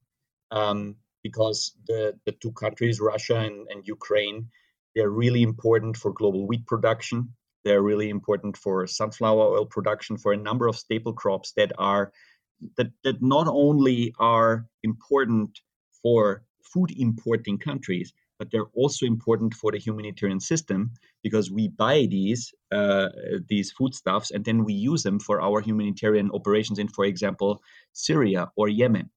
um, 0.53 0.95
because 1.23 1.73
the 1.87 2.17
the 2.25 2.31
two 2.31 2.51
countries, 2.53 3.01
Russia 3.01 3.37
and, 3.37 3.67
and 3.69 3.87
Ukraine, 3.87 4.49
they're 4.95 5.09
really 5.09 5.41
important 5.41 5.97
for 5.97 6.13
global 6.13 6.47
wheat 6.47 6.65
production. 6.65 7.33
They're 7.65 7.81
really 7.81 8.09
important 8.09 8.55
for 8.57 8.85
sunflower 8.87 9.45
oil 9.55 9.65
production, 9.65 10.17
for 10.17 10.33
a 10.33 10.37
number 10.49 10.67
of 10.67 10.77
staple 10.77 11.13
crops 11.13 11.53
that 11.57 11.71
are 11.77 12.11
that, 12.77 12.91
that 13.03 13.21
not 13.21 13.47
only 13.47 14.13
are 14.19 14.67
important 14.83 15.59
for 16.01 16.43
food 16.61 16.91
importing 16.97 17.57
countries, 17.57 18.13
but 18.39 18.51
they're 18.51 18.71
also 18.73 19.05
important 19.05 19.53
for 19.53 19.71
the 19.71 19.77
humanitarian 19.77 20.39
system 20.39 20.91
because 21.23 21.49
we 21.51 21.69
buy 21.69 22.07
these 22.09 22.53
uh, 22.71 23.09
these 23.47 23.71
foodstuffs 23.71 24.31
and 24.31 24.43
then 24.43 24.63
we 24.65 24.73
use 24.73 25.03
them 25.03 25.19
for 25.19 25.41
our 25.41 25.61
humanitarian 25.61 26.29
operations 26.31 26.79
in, 26.79 26.87
for 26.87 27.05
example, 27.05 27.61
Syria 27.93 28.51
or 28.55 28.67
Yemen. 28.67 29.09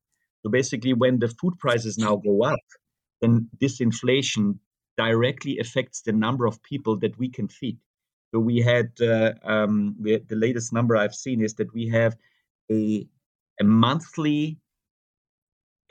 So 0.46 0.50
basically, 0.50 0.92
when 0.92 1.18
the 1.18 1.26
food 1.26 1.58
prices 1.58 1.98
now 1.98 2.14
go 2.14 2.44
up, 2.44 2.60
then 3.20 3.48
this 3.60 3.80
inflation 3.80 4.60
directly 4.96 5.58
affects 5.58 6.02
the 6.02 6.12
number 6.12 6.46
of 6.46 6.62
people 6.62 6.96
that 7.00 7.18
we 7.18 7.28
can 7.28 7.48
feed. 7.48 7.78
So 8.32 8.38
we 8.38 8.58
had, 8.58 8.92
uh, 9.00 9.32
um, 9.42 9.96
we 10.00 10.12
had 10.12 10.28
the 10.28 10.36
latest 10.36 10.72
number 10.72 10.96
I've 10.96 11.16
seen 11.16 11.42
is 11.42 11.54
that 11.54 11.74
we 11.74 11.88
have 11.88 12.16
a 12.70 13.08
a 13.60 13.64
monthly 13.64 14.60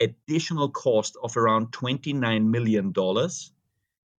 additional 0.00 0.70
cost 0.70 1.18
of 1.22 1.36
around 1.36 1.72
$29 1.72 2.46
million 2.46 2.94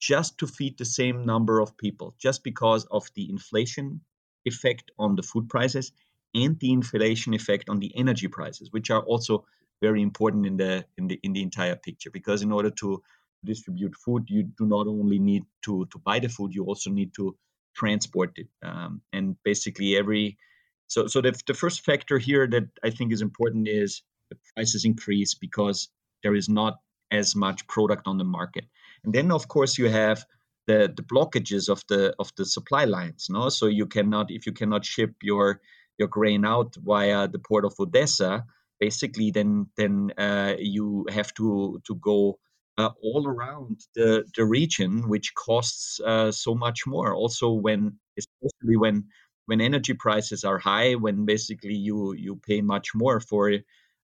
just 0.01 0.37
to 0.37 0.47
feed 0.47 0.77
the 0.77 0.85
same 0.85 1.25
number 1.25 1.61
of 1.61 1.79
people, 1.79 2.15
just 2.19 2.45
because 2.45 2.85
of 2.91 3.09
the 3.15 3.31
inflation 3.31 4.03
effect 4.45 4.91
on 4.99 5.17
the 5.17 5.23
food 5.23 5.49
prices 5.49 5.93
and 6.35 6.61
the 6.61 6.73
inflation 6.73 7.33
effect 7.33 7.71
on 7.71 7.79
the 7.79 7.97
energy 7.97 8.29
prices, 8.29 8.71
which 8.71 8.91
are 8.91 9.03
also 9.05 9.47
very 9.81 10.03
important 10.03 10.47
in 10.47 10.57
the 10.57 10.85
in 10.97 11.09
the 11.09 11.19
in 11.23 11.33
the 11.33 11.43
entire 11.43 11.77
picture. 11.77 12.11
Because 12.11 12.43
in 12.43 12.53
order 12.53 12.71
to 12.71 13.03
distribute 13.45 13.95
food, 13.95 14.25
you 14.29 14.43
do 14.43 14.67
not 14.67 14.87
only 14.87 15.19
need 15.19 15.45
to 15.65 15.87
to 15.87 15.99
buy 15.99 16.19
the 16.19 16.29
food, 16.29 16.55
you 16.55 16.65
also 16.65 16.91
need 16.91 17.13
to 17.15 17.37
transport 17.75 18.33
it. 18.37 18.49
Um, 18.63 19.03
and 19.13 19.37
basically 19.45 19.97
every 19.97 20.39
so 20.87 21.07
so 21.07 21.21
the, 21.21 21.39
the 21.47 21.55
first 21.55 21.85
factor 21.85 22.19
here 22.19 22.47
that 22.47 22.69
I 22.83 22.91
think 22.91 23.13
is 23.13 23.23
important 23.23 23.69
is 23.69 24.03
the 24.31 24.37
prices 24.55 24.85
increase 24.85 25.35
because 25.35 25.89
there 26.23 26.35
is 26.35 26.49
not 26.49 26.79
as 27.11 27.37
much 27.37 27.67
product 27.69 28.07
on 28.07 28.19
the 28.19 28.25
market. 28.25 28.65
And 29.05 29.15
then 29.15 29.31
of 29.31 29.47
course 29.49 29.79
you 29.79 29.89
have 29.89 30.25
the, 30.67 30.93
the 30.95 31.03
blockages 31.03 31.69
of 31.69 31.83
the 31.89 32.15
of 32.19 32.33
the 32.37 32.45
supply 32.45 32.85
lines. 32.85 33.29
No, 33.31 33.49
so 33.49 33.67
you 33.67 33.87
cannot 33.87 34.31
if 34.31 34.47
you 34.47 34.53
cannot 34.53 34.85
ship 34.85 35.15
your 35.23 35.61
your 35.99 36.09
grain 36.09 36.45
out 36.45 36.75
via 36.77 37.29
the 37.29 37.39
port 37.39 37.65
of 37.65 37.75
Odessa, 37.79 38.45
basically 38.81 39.31
then 39.31 39.67
then 39.77 40.13
uh, 40.19 40.55
you 40.59 41.07
have 41.11 41.33
to 41.35 41.81
to 41.87 41.95
go 41.97 42.39
uh, 42.79 42.91
all 43.03 43.27
around 43.27 43.81
the 43.95 44.25
the 44.37 44.45
region, 44.45 45.09
which 45.09 45.35
costs 45.35 46.01
uh, 46.01 46.31
so 46.31 46.55
much 46.55 46.87
more. 46.87 47.15
Also, 47.15 47.51
when 47.53 47.99
especially 48.19 48.77
when 48.77 49.05
when 49.47 49.61
energy 49.61 49.95
prices 49.95 50.45
are 50.45 50.59
high, 50.59 50.95
when 50.95 51.25
basically 51.25 51.75
you 51.75 52.15
you 52.15 52.41
pay 52.47 52.61
much 52.61 52.95
more 52.95 53.21
for 53.21 53.53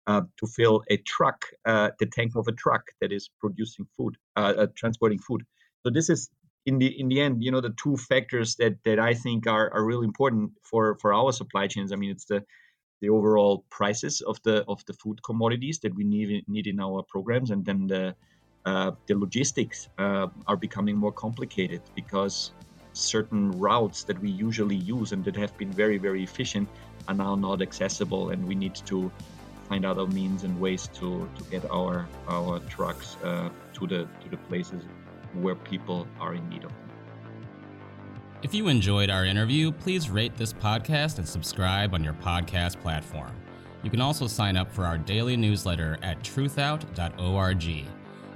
uh, 0.07 0.21
to 0.37 0.47
fill 0.47 0.83
a 0.89 0.97
truck, 0.97 1.45
uh, 1.65 1.91
the 1.99 2.05
tank 2.05 2.35
of 2.35 2.47
a 2.47 2.51
truck 2.51 2.83
that 2.99 3.11
is 3.11 3.29
producing 3.39 3.85
food, 3.95 4.17
uh, 4.35 4.67
transporting 4.75 5.19
food. 5.19 5.43
So 5.83 5.91
this 5.91 6.09
is 6.09 6.29
in 6.65 6.79
the 6.79 6.87
in 6.99 7.09
the 7.09 7.21
end, 7.21 7.43
you 7.43 7.51
know, 7.51 7.61
the 7.61 7.75
two 7.81 7.97
factors 7.97 8.55
that 8.55 8.77
that 8.85 8.99
I 8.99 9.13
think 9.13 9.47
are 9.47 9.71
are 9.73 9.85
really 9.85 10.05
important 10.05 10.51
for 10.63 10.97
for 10.99 11.13
our 11.13 11.31
supply 11.31 11.67
chains. 11.67 11.91
I 11.91 11.95
mean, 11.95 12.11
it's 12.11 12.25
the 12.25 12.43
the 13.03 13.09
overall 13.09 13.65
prices 13.69 14.21
of 14.21 14.41
the 14.43 14.63
of 14.73 14.79
the 14.87 14.93
food 14.93 15.21
commodities 15.23 15.77
that 15.79 15.93
we 15.93 16.03
need 16.05 16.29
need 16.47 16.67
in 16.73 16.79
our 16.79 17.03
programs, 17.13 17.51
and 17.51 17.65
then 17.65 17.85
the 17.93 18.15
uh, 18.65 18.91
the 19.07 19.15
logistics 19.25 19.89
uh, 19.97 20.27
are 20.47 20.59
becoming 20.67 20.95
more 20.95 21.11
complicated 21.11 21.81
because 21.95 22.35
certain 22.93 23.51
routes 23.51 24.05
that 24.05 24.17
we 24.21 24.29
usually 24.29 24.81
use 24.95 25.11
and 25.11 25.25
that 25.25 25.35
have 25.35 25.53
been 25.57 25.71
very 25.83 25.97
very 25.97 26.23
efficient 26.23 26.69
are 27.09 27.17
now 27.25 27.35
not 27.35 27.61
accessible, 27.61 28.29
and 28.29 28.47
we 28.47 28.55
need 28.55 28.75
to 28.91 29.11
find 29.67 29.85
other 29.85 30.07
means 30.07 30.45
and 30.45 30.53
ways 30.59 30.87
to, 30.99 31.29
to 31.37 31.43
get 31.51 31.63
our 31.69 32.07
our 32.29 32.59
trucks 32.75 33.17
uh, 33.23 33.49
to 33.73 33.83
the 33.85 34.01
to 34.21 34.27
the 34.29 34.39
places 34.49 34.81
where 35.43 35.55
people 35.55 36.07
are 36.21 36.35
in 36.35 36.43
need 36.49 36.63
of 36.63 36.71
them. 36.71 36.92
If 38.43 38.53
you 38.53 38.67
enjoyed 38.67 39.09
our 39.09 39.23
interview, 39.23 39.71
please 39.71 40.09
rate 40.09 40.35
this 40.35 40.51
podcast 40.51 41.17
and 41.17 41.25
subscribe 41.27 41.93
on 41.93 42.03
your 42.03 42.13
podcast 42.13 42.81
platform. 42.81 43.31
You 43.83 43.89
can 43.89 44.01
also 44.01 44.27
sign 44.27 44.57
up 44.57 44.69
for 44.69 44.83
our 44.83 44.97
daily 44.97 45.37
newsletter 45.37 45.97
at 46.03 46.21
truthout.org. 46.23 47.85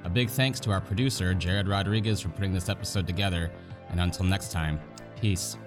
A 0.05 0.09
big 0.09 0.29
thanks 0.29 0.61
to 0.61 0.71
our 0.71 0.79
producer, 0.79 1.33
Jared 1.33 1.67
Rodriguez, 1.67 2.21
for 2.21 2.29
putting 2.29 2.53
this 2.53 2.69
episode 2.69 3.05
together. 3.05 3.51
And 3.89 3.99
until 3.99 4.25
next 4.25 4.53
time, 4.53 4.79
peace. 5.19 5.57